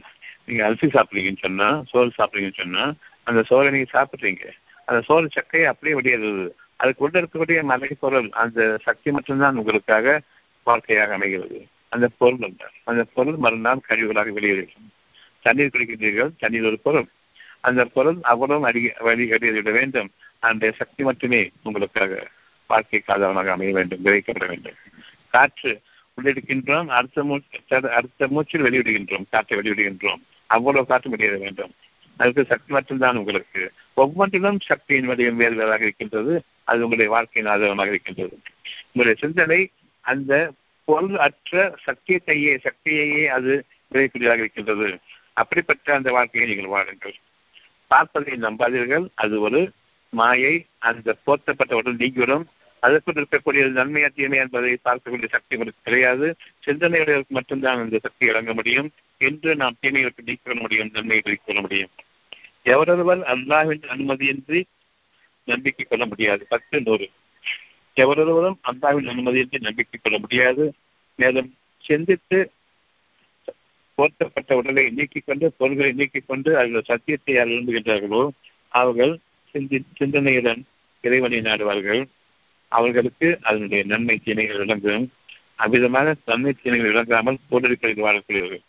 [0.45, 4.51] நீங்க அரிசி சாப்பிடுறீங்கன்னு சொன்னா சோறு சாப்பிடுறீங்கன்னு சொன்னா அந்த சோறை நீங்க சாப்பிட்றீங்க.
[4.85, 10.21] அந்த சோறு சக்கையை அப்படியே வெளியேறுது அதுக்கு உள்ள இருக்கக்கூடிய மலை பொருள் அந்த சக்தி மட்டும்தான் உங்களுக்காக
[10.65, 11.67] வாழ்க்கையாக அமைகிறது.
[11.89, 12.71] அந்த பொருள் அல்ல.
[12.85, 14.93] அந்த பொருள் மறுநாள் கழிவுகளாக வெளியேறும்
[15.43, 17.07] தண்ணீர் குடிக்கின்றீர்கள் தண்ணீர் ஒரு பொருள்.
[17.61, 20.11] அந்த பொருள் அவ்வளவு அடி வழி வெளியேறிவிட வேண்டும்.
[20.39, 22.29] அந்த சக்தி மட்டுமே உங்களுக்காக
[22.67, 24.75] வாழ்க்கைக்கு ஆதரவாக அமைய வேண்டும் விதைக்கப்பட வேண்டும்.
[25.29, 25.81] காற்று
[26.17, 30.23] உள்ளிடுகின்றோம் அடுத்த மூச்சு அடுத்த மூச்சில் வெளியிடுகின்றோம் காற்றை வெளியிடுகின்றோம்.
[30.51, 31.73] அவ்வளவு காற்று வெளியிட வேண்டும்.
[32.17, 33.63] அதுக்கு சக்தி மட்டும்தான் உங்களுக்கு.
[33.95, 36.43] ஒவ்வொன்றிலும் சக்தியின் வடிவம் வேறு வேறாக இருக்கின்றது.
[36.65, 38.37] அது உங்களுடைய வாழ்க்கையின் ஆதரவமாக இருக்கின்றது.
[38.93, 39.61] உங்களுடைய சிந்தனை
[40.01, 40.53] அந்த
[40.85, 43.53] பொருள் அற்ற சக்தியத்தையே சக்தியையே அது
[43.93, 44.89] விளையக்கூடியதாக இருக்கின்றது.
[45.33, 47.15] அப்படிப்பட்ட அந்த வாழ்க்கையை நீங்கள் வாழுங்கள்.
[47.87, 49.07] பார்ப்பதை நம்பாதீர்கள்.
[49.15, 49.61] அது ஒரு
[50.11, 52.45] மாயை அந்த போர்த்தப்பட்ட உடல் நீங்கிவிடும்.
[52.81, 56.27] அதற்குள் இருக்கக்கூடிய நன்மையா தீமை என்பதை பார்க்கக்கூடிய சக்தி உங்களுக்கு கிடையாது.
[56.67, 58.91] சிந்தனையுடையவருக்கு மட்டும்தான் அந்த சக்தி வழங்க முடியும்.
[59.21, 61.91] என்று நாம் தீமைகளுக்கு நீக்க முடியும் நன்மையை கொள்ள முடியும்.
[62.63, 64.63] எவரொருவர் அல்லாவின் அனுமதியின்றி
[65.45, 66.47] நம்பிக்கை கொள்ள முடியாது.
[66.49, 67.11] பத்து நூறு.
[67.97, 70.73] எவரொருவரும் அல்லாவின் அனுமதியின்றி நம்பிக்கை கொள்ள முடியாது.
[71.15, 72.51] மேலும் சிந்தித்து
[73.95, 78.33] போர்த்தப்பட்ட உடலை நீக்கிக் கொண்டு பொருள்களை நீக்கிக் கொண்டு அவர்கள் சத்தியத்தை யார்
[78.69, 79.19] அவர்கள்
[79.51, 80.63] சிந்தி சிந்தனையுடன்
[81.01, 82.03] இறைவனை நாடுவார்கள்.
[82.69, 85.13] அவர்களுக்கு அதனுடைய நன்மை தீமைகள் விளங்கும்.
[85.59, 88.69] அவ்விதமாக நன்மை தீமைகள் விளங்காமல் போடலிகளில் வாழக்கூடியவர்கள்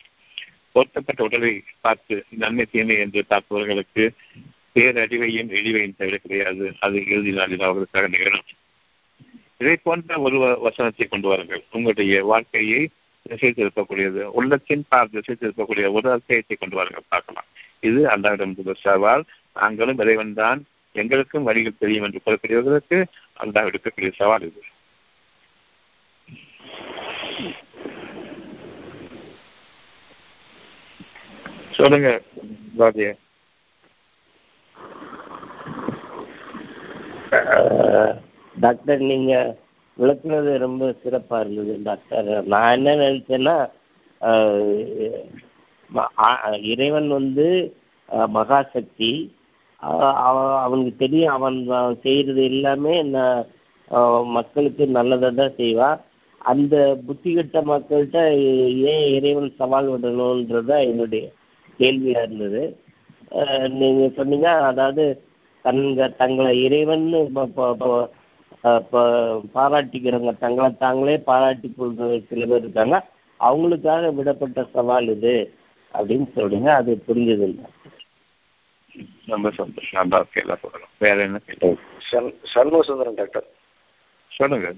[0.74, 1.52] போர்த்தப்பட்ட உடலை
[1.86, 4.06] பார்த்து நன்மை தீமை என்று பார்ப்பவர்களுக்கு
[4.76, 6.66] பேரழிவையும் இழிவையும் தவிர கிடையாது.
[6.80, 8.50] அது இறுதி நாளில் அவர்களுக்காக நிகழும்.
[9.62, 11.64] இதை போன்ற ஒரு வசனத்தை கொண்டு வாருங்கள்.
[11.72, 12.82] உங்களுடைய வாழ்க்கையை
[13.30, 17.12] திசை திருப்பக்கூடியது உள்ளத்தின் பார் திசை திருப்பக்கூடிய ஒரு அத்தியத்தை கொண்டு வாருங்கள்.
[17.14, 17.48] பார்க்கலாம்.
[17.90, 18.56] இது அல்லாவிடம்
[18.86, 19.24] சவால்.
[19.54, 20.60] நாங்களும் இறைவன் தான்.
[21.02, 22.98] எங்களுக்கும் வழிகள் தெரியும் என்று கூறக்கூடியவர்களுக்கு
[23.44, 24.62] அல்லாஹ் எடுக்கக்கூடிய சவால் இது.
[31.78, 32.10] சொல்லுங்க
[32.80, 33.10] பாதிய
[38.56, 39.34] டாக்டர் நீங்க
[40.00, 42.30] விளக்குனது ரொம்ப சிறப்பா இருந்தது டாக்டர்.
[42.52, 43.56] நான் என்ன நினைச்சேன்னா
[46.72, 47.48] இறைவன் வந்து
[48.38, 49.12] மகாசக்தி.
[50.64, 51.58] அவனுக்கு தெரியும் அவன்
[52.04, 52.96] செய்யறது எல்லாமே
[54.38, 56.00] மக்களுக்கு நல்லதை தான் செய்வான்
[56.42, 56.76] அந்த
[57.08, 58.20] புத்திகட்ட மக்கள்கிட்ட
[58.92, 61.24] ஏன் இறைவன் சவால் விடணும்ன்றதான் என்னுடைய
[61.82, 62.64] கேள்வியா இருந்தது.
[63.82, 65.04] நீங்க சொன்னீங்க அதாவது
[65.66, 67.06] தங்க தங்களை இறைவன்
[69.56, 72.98] பாராட்டிக்கிறவங்க தங்களை தாங்களே பாராட்டி கொள்ற சில பேர் இருக்காங்க.
[73.40, 75.36] அவங்களுக்காக விடப்பட்ட சவால் இது
[75.94, 76.70] அப்படின்னு சொல்றீங்க.
[76.80, 77.68] அது புரிஞ்சது இல்லை
[79.32, 80.00] ரொம்ப சந்தோஷம்.
[80.02, 81.72] அந்த எல்லாம் சொல்லலாம் வேற என்ன கேள்வி?
[82.54, 83.48] சண்முக சுந்தரம் டாக்டர்.
[84.32, 84.70] சொல்லுங்க.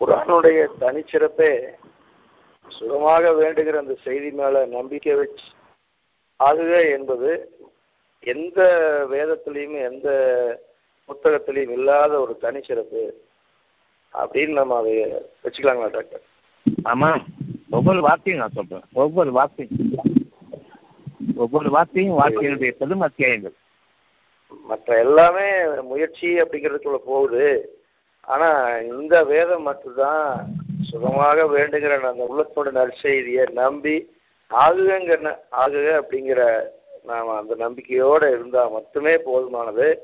[0.00, 1.50] குரானுடைய தனிச்சிறப்பே
[2.66, 5.46] சுகமாக வேண்டுகிற அந்த செய்தி மேல நம்பிக்கை வச்சு
[6.44, 7.50] ஆகுக என்பது
[8.20, 8.60] எந்த
[9.10, 10.08] வேதத்திலையும் எந்த
[11.08, 13.10] புத்தகத்திலையும் இல்லாத ஒரு தனிச்சிறப்பு
[14.14, 15.04] அப்படின்னு நம்ம அதை
[15.44, 16.20] வச்சுக்கலாங்களா டாக்டர்?
[16.84, 17.24] ஆமா.
[17.70, 18.82] ஒவ்வொரு வார்த்தையும் நான் சொல்றேன்.
[18.92, 19.94] ஒவ்வொரு வார்த்தையும்.
[21.36, 23.52] ஒவ்வொரு வார்த்தையும் வார்த்தையினுடைய பெரும் அத்தியாயங்கள்.
[24.62, 27.78] மற்ற எல்லாமே முயற்சி அப்படிங்கிறதுக்குள்ள போகுது.
[28.20, 30.46] ஆனா இந்த வேதம் மட்டும்தான்
[30.82, 34.15] சுகமாக வேண்டுகிற அந்த உள்ளத்தோட நற்செய்தியை நம்பி
[34.50, 36.68] ஆகுங்கிற ஆகுக அப்படிங்கிற
[37.04, 39.96] நாம அந்த நம்பிக்கையோட இருந்தா மட்டுமே போதுமானது.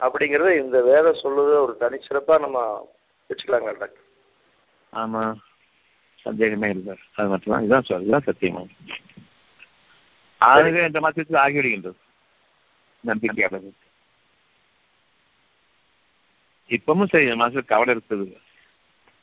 [0.00, 1.54] அப்படிங்கறத இந்த வேலை சொல்லுது.
[1.64, 2.88] ஒரு தனிச்சிறப்பா நம்ம
[3.28, 4.02] வச்சுக்கலாங்களா டாக்டர்.
[4.92, 5.34] ஆமா.
[6.22, 6.96] சந்தேகமே இல்லை.
[7.14, 7.60] அது மட்டும்தான்.
[7.60, 8.66] இதுதான் சொல்லலாம் சத்தியமா.
[10.40, 11.94] ஆகுக என்ற மாற்றத்தில் ஆகிவிடுகின்றது
[13.06, 13.70] நம்பிக்கையாளர்
[16.68, 18.36] இப்பவும் சரி மனசுக்கு கவலை இருக்குது.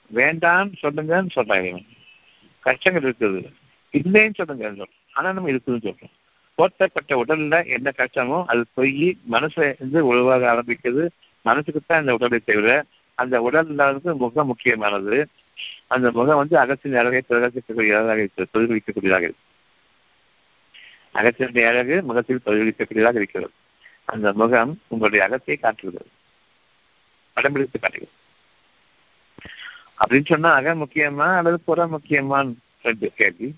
[0.07, 1.86] வேண்டாம் சொல்லுங்கன்னு சொல்றாங்க
[2.59, 3.59] கஷ்டங்கள் இருக்குது.
[3.94, 6.14] இல்லைன்னு சொல்லுங்க சொல்றோம் ஆனா நம்ம இருக்குதுன்னு சொல்றோம்.
[6.58, 11.10] போர்த்தப்பட்ட உடல்ல என்ன கஷ்டமோ அது போய் மனசுல இருந்து உருவாக ஆரம்பிக்குது.
[11.42, 12.86] மனசுக்கு தான் இந்த உடலை தவிர
[13.16, 15.28] அந்த உடல்ல வந்து முகம் முக்கியமானது.
[15.88, 19.48] அந்த முகம் வந்து அகத்தின் அழகை பிரகாசிக்கக்கூடியதாக இருக்கிறது பிரதிபலிக்கக்கூடியதாக இருக்கு.
[21.14, 23.54] அகத்தினுடைய அழகு முகத்தில் பிரதிபலிக்கக்கூடியதாக இருக்கிறது.
[24.06, 26.10] அந்த முகம் உங்களுடைய அகத்தை காட்டுகிறது.
[27.34, 28.16] படம் பிடித்து காட்டுகிறது.
[30.00, 32.56] அப்படின்னு சொன்னா அகம் முக்கியமா அல்லது புற முக்கியமான்னு
[33.16, 33.56] கேள்வி.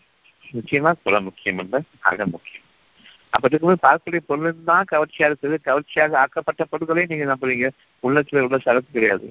[0.54, 2.68] முக்கியமா புற முக்கியம் அல்ல அக முக்கியம்.
[3.30, 5.56] அப்ப இருக்கும்போது பார்க்கக்கூடிய பொருள் தான் கவர்ச்சியா இருக்குது.
[5.70, 7.70] கவர்ச்சியாக ஆக்கப்பட்ட பொருட்களை நீங்க நம்புறீங்க.
[8.04, 9.28] உள்ளத்துல உள்ள சரக்கு கிடையாது.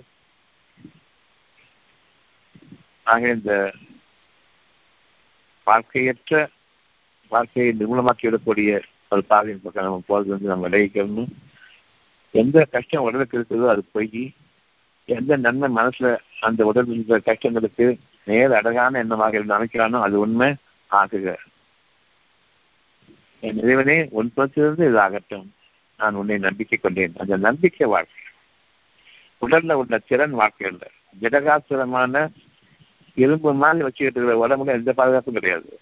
[3.12, 3.52] ஆக இந்த
[5.66, 6.48] வாழ்க்கையற்ற
[7.32, 8.70] வாழ்க்கையை நிர்மூலமாக்கி விடக்கூடிய
[9.08, 11.32] ஒரு பாதையின் பக்கம் நம்ம போறது வந்து நம்ம விளைவிக்கணும்
[12.34, 14.22] எந்த கஷ்டம் உடலுக்கு இருக்குதோ அது போய்
[15.08, 16.10] எந்த நன்மை மனசுல
[16.40, 16.90] அந்த உடல்
[17.30, 17.86] கஷ்டங்களுக்கு
[18.24, 20.48] நேர அழகான எண்ணமாக இருந்து அமைக்கிறானோ அது உண்மை.
[20.92, 21.36] ஆகுக.
[23.40, 25.54] என் இறைவனே உன் புறத்திலிருந்து இது ஆகட்டும்
[25.96, 27.12] நான் உன்னை நம்பிக்கை கொண்டேன்.
[27.18, 28.20] அந்த நம்பிக்கை வாழ்க்கை.
[29.40, 30.88] உடல்ல உள்ள திறன் வாழ்க்கை இல்லை
[31.20, 32.32] ஜடகாசுரமான
[33.14, 35.80] இரும்பு மாதிரி வச்சுக்கிட்டு இருக்கிற உடம்புல எந்த பாதுகாப்பும் கிடையாது.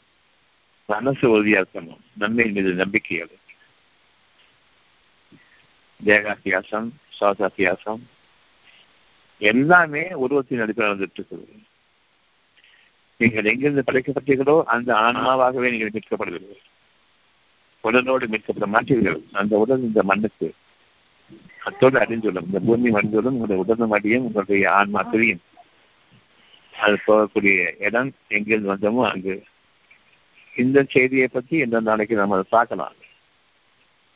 [0.86, 1.98] மனசு உறுதியா இருக்கணும்.
[2.16, 3.38] நன்மை மீது நம்பிக்கையோடு
[6.04, 6.88] தேகாத்தியாசம்
[7.20, 8.00] சுவாசாத்தியாசம்.
[9.38, 11.62] எல்லாமே உருவத்தின் அடிப்படையில் வந்துட்டு இருக்குது.
[13.20, 16.60] நீங்கள் எங்கிருந்து படைக்கப்பட்டீர்களோ அந்த ஆன்மாவாகவே நீங்கள் மீட்கப்படுவீர்கள்.
[17.84, 19.20] உடலோடு மீட்கப்பட மாட்டீர்கள்.
[19.32, 20.48] அந்த உடல் இந்த மண்ணுக்கு.
[21.64, 25.42] அத்தோடு அறிந்துள்ளோம் இந்த பூமி மனிதனும் உங்களுடைய உடலும் அடியும் உங்களுடைய ஆன்மா தெரியும்.
[26.74, 29.36] அது போகக்கூடிய இடம் எங்கிருந்து வந்தோமோ அங்கு.
[30.56, 32.96] இந்த செய்தியை பற்றி எந்த நாளைக்கு நம்ம அதை பார்க்கலாம்.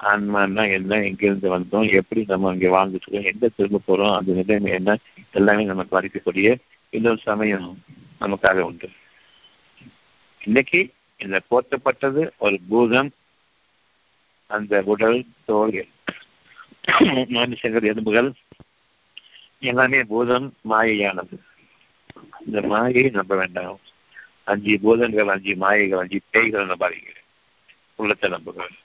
[0.01, 1.03] ஆன்மான்னா என்ன?
[1.03, 1.93] எங்கிருந்து வந்தோம்?
[1.93, 4.17] எப்படி நம்ம அங்கே வாழ்ந்துட்டு எந்த திரும்ப போறோம்?
[4.17, 4.97] அந்த நிலைமை என்ன?
[5.33, 6.49] எல்லாமே நமக்கு வரைக்கக்கூடிய
[6.91, 7.69] இன்னொரு சமயம்.
[8.21, 8.89] நமக்காக உண்டு.
[10.41, 13.11] இன்னைக்கு இந்த போற்றப்பட்டது ஒரு பூதம்.
[14.47, 15.87] அந்த உடல் தோல்
[17.37, 18.33] மனுஷங்கள் எலும்புகள்
[19.59, 21.37] எல்லாமே பூதம் மாயையானது.
[22.47, 23.79] இந்த மாயை நம்ப வேண்டாம்.
[24.45, 27.13] அஞ்சு பூதங்கள் அஞ்சு மாயைகள் அஞ்சு பேய்கள் நம்பாதீங்க
[27.97, 28.77] உள்ளத்தை நம்புகிறேன்.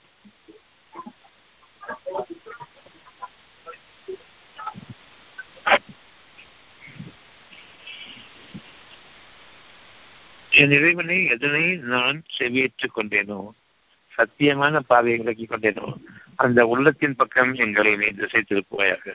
[10.60, 13.38] என் இறைவனை எதனை நான் செவியேற்றுக் கொண்டேனோ
[14.16, 15.86] சத்தியமான பாதையை விளக்கிக் கொண்டேனோ
[16.34, 19.14] அந்த உள்ளத்தின் பக்கம் எங்களை நீ திசை திருப்புவாயாக.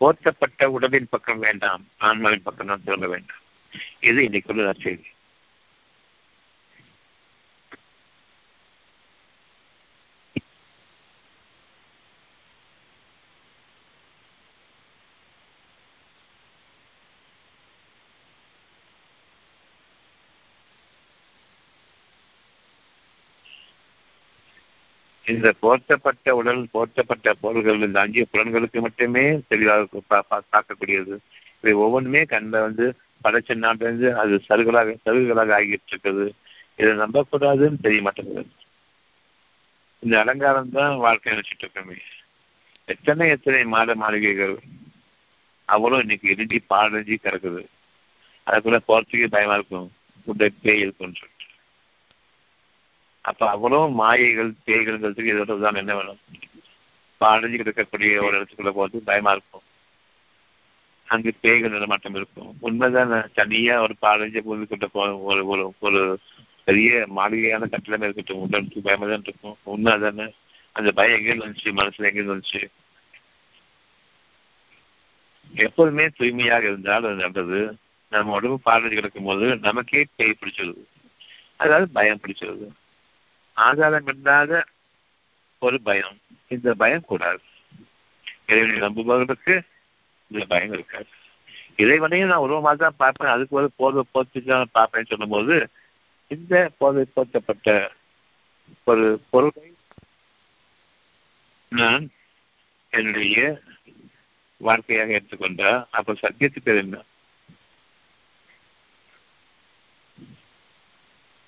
[0.00, 3.42] போர்த்தப்பட்ட உடலின் பக்கம் வேண்டாம் ஆன்மாவின் பக்கம் நான் திரும்ப வேண்டாம்.
[4.00, 5.08] இது இன்னைக்குள்ள செய்தி
[25.26, 31.14] இந்த போர்த்தப்பட்ட உடல் போர்த்தப்பட்ட பொருள்கள் இந்த அஞ்சு புலன்களுக்கு மட்டுமே தெளிவாக பார்க்கக்கூடியது.
[31.60, 32.86] இவை ஒவ்வொன்றுமே கண்ட வந்து
[33.24, 36.26] படைச்ச நாட்டிலிருந்து அது சருகலாக சருகுகளாக ஆகிட்டு இருக்குது
[36.80, 38.44] இதை நம்பக்கூடாதுன்னு தெரிய மாட்டேங்குது
[40.02, 41.96] இந்த அலங்காரம் தான் வாழ்க்கை நினைச்சிட்டு இருக்கோமே.
[42.92, 44.56] எத்தனை எத்தனை மாத மாளிகைகள்
[45.68, 47.62] அவ்வளோ இன்னைக்கு இருட்டி பாடஞ்சி கிடக்குது.
[48.46, 49.88] அதுக்குள்ள போறதுக்கே பயமா இருக்கும்.
[50.26, 51.46] உடை பேய் இருக்கும்னு சொல்லிட்டு.
[53.24, 56.20] அப்ப அவ்வளோ மாயைகள் பேய்கள்ங்கிறதுக்கு இதோட தான் என்ன வேணும்?
[57.20, 59.62] பாடஞ்சு கிடக்கக்கூடிய ஒரு இடத்துக்குள்ள போது பயமா இருக்கும்.
[61.08, 62.56] அங்கு பேய்கள் நடமாட்டம் இருக்கும்.
[62.60, 66.20] உண்மைதான் தனியா ஒரு பாடஞ்ச பூமிக்கிட்ட போ ஒரு ஒரு ஒரு
[66.64, 68.38] பெரிய மாளிகையான கட்டிடமே இருக்கட்டும்.
[68.38, 69.56] உடலுக்கு பயமா தான் இருக்கும்.
[69.62, 70.26] உண்மை தானே
[70.72, 71.72] அந்த பயம் எங்கேருந்து வந்துச்சு?
[71.80, 72.62] மனசுல எங்கேருந்து வந்துச்சு?
[75.54, 77.76] எப்போதுமே தூய்மையாக இருந்தால் அது நல்லது.
[78.12, 80.82] நம்ம உடம்பு பாடஞ்சு கிடக்கும் போது நமக்கே பேய் பிடிச்சிருது.
[81.56, 82.66] அதாவது பயம் பிடிச்சிருது.
[83.56, 84.52] ஆதாரம் இல்லாத
[85.58, 86.16] ஒரு பயம்.
[86.48, 87.42] இந்த பயம் கூடாது.
[88.46, 89.54] இறைவனை நம்புபவர்களுக்கு
[90.30, 91.08] இந்த பயம் இருக்காது.
[91.76, 93.30] இறைவனையும் நான் உருவமாக தான் பார்ப்பேன்.
[93.30, 95.54] அதுக்கு ஒரு போதை போத்து தான் பார்ப்பேன்னு சொல்லும்போது
[96.30, 97.70] இந்த போதை போத்தப்பட்ட
[98.84, 99.66] ஒரு பொருளை
[101.72, 102.04] நான்
[102.92, 103.38] என்னுடைய
[104.60, 106.98] வாழ்க்கையாக எடுத்துக்கொண்டா அப்ப சத்தியத்துக்கு என்ன?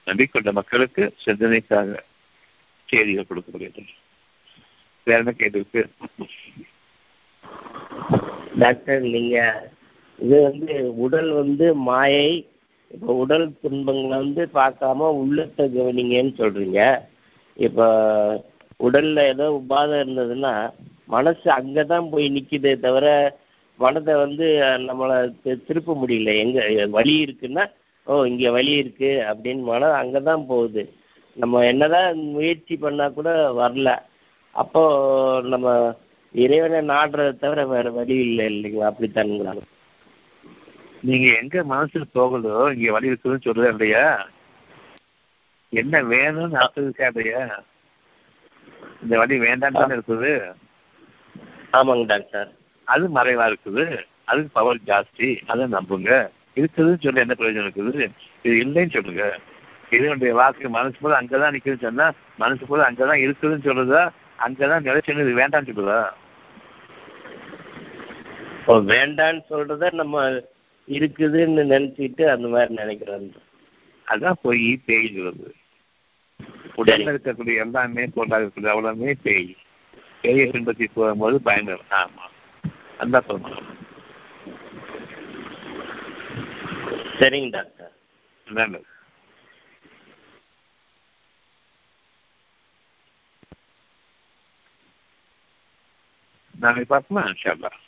[0.06, 2.00] நம்பிக்கொண்ட மக்களுக்கு சிந்தனைக்காக
[2.88, 3.94] செய்திகள் கொடுக்கப்படுகிறது.
[5.06, 5.82] வேற என்ன கேட்டிருக்கு
[8.62, 9.36] டாக்டர் நீங்க
[10.18, 12.28] இது வந்து உடல் வந்து மாயை
[12.90, 16.80] இப்போ உடல் துன்பங்களை வந்து பார்க்காம உள்ளத்தை கவனிங்கன்னு சொல்றீங்க.
[17.66, 17.86] இப்போ
[18.86, 20.52] உடல்ல ஏதோ உபாதை இருந்ததுன்னா
[21.14, 23.06] மனசு அங்கே தான் போய் நிற்கிதே தவிர
[23.80, 24.46] மனதை வந்து
[24.86, 25.16] நம்மளை
[25.68, 26.30] திருப்ப முடியல.
[26.44, 27.64] எங்க வழி இருக்குன்னா
[28.06, 30.82] ஓ இங்கே வலி இருக்கு அப்படின்னு மனம் அங்கே தான் போகுது.
[31.36, 33.90] நம்ம என்னதான் முயற்சி பண்ணால் கூட வரல.
[34.52, 34.82] அப்போ
[35.42, 35.96] நம்ம
[36.34, 38.90] இறைவனை நாடுறதை தவிர வேற வழி இல்லை இல்லைங்களா?
[38.90, 39.54] அப்படித்தானுங்களா
[41.02, 44.28] நீங்க எங்க மனசுல போகுதோ இங்க வழி இருக்குதுன்னு சொல்றதா இல்லையா?
[45.72, 47.42] என்ன வேணும்னு ஆசை இல்லையா?
[49.02, 50.32] இந்த வழி வேண்டாம் தானே இருக்குது.
[51.70, 52.50] ஆமாங்க டாக்டர்.
[52.84, 53.84] அது மறைவா இருக்குது.
[54.24, 55.28] அதுக்கு பவர் ஜாஸ்தி.
[55.46, 56.30] அதை நம்புங்க.
[56.56, 58.08] இருக்குதுன்னு சொல்ல என்ன பிரயோஜனம் இருக்குது?
[58.42, 59.38] இது இல்லைன்னு சொல்லுங்க.
[59.90, 64.10] இதனுடைய வாக்கு மனசு போல அங்கதான் நிக்குதுன்னு சொன்னா மனசு போல அங்கதான் இருக்குதுன்னு சொல்றதா?
[64.38, 65.68] அங்கதான் நிலைச்சுன்னு இது வேண்டாம்னு
[68.60, 70.22] இப்போ வேண்டான்னு சொல்றத நம்ம
[70.88, 73.30] இருக்குதுன்னு நினைச்சிட்டு அந்த மாதிரி நினைக்கிறோம்
[74.06, 75.46] அதான் போய் பேய்கிறது.
[76.76, 79.56] உடல்ல இருக்கக்கூடிய எல்லாமே பொருளாக இருக்கக்கூடிய அவ்வளவுமே பேய்.
[80.22, 82.24] பேயை பின்பற்றி போகும்போது பயங்கர ஆமா.
[82.98, 83.72] அந்த சொல்லணும்
[87.16, 87.92] சரிங்க டாக்டர்
[88.46, 88.88] நல்லது
[96.54, 97.78] நாளைக்கு பார்ப்போமா இன்ஷா அல்லாஹ்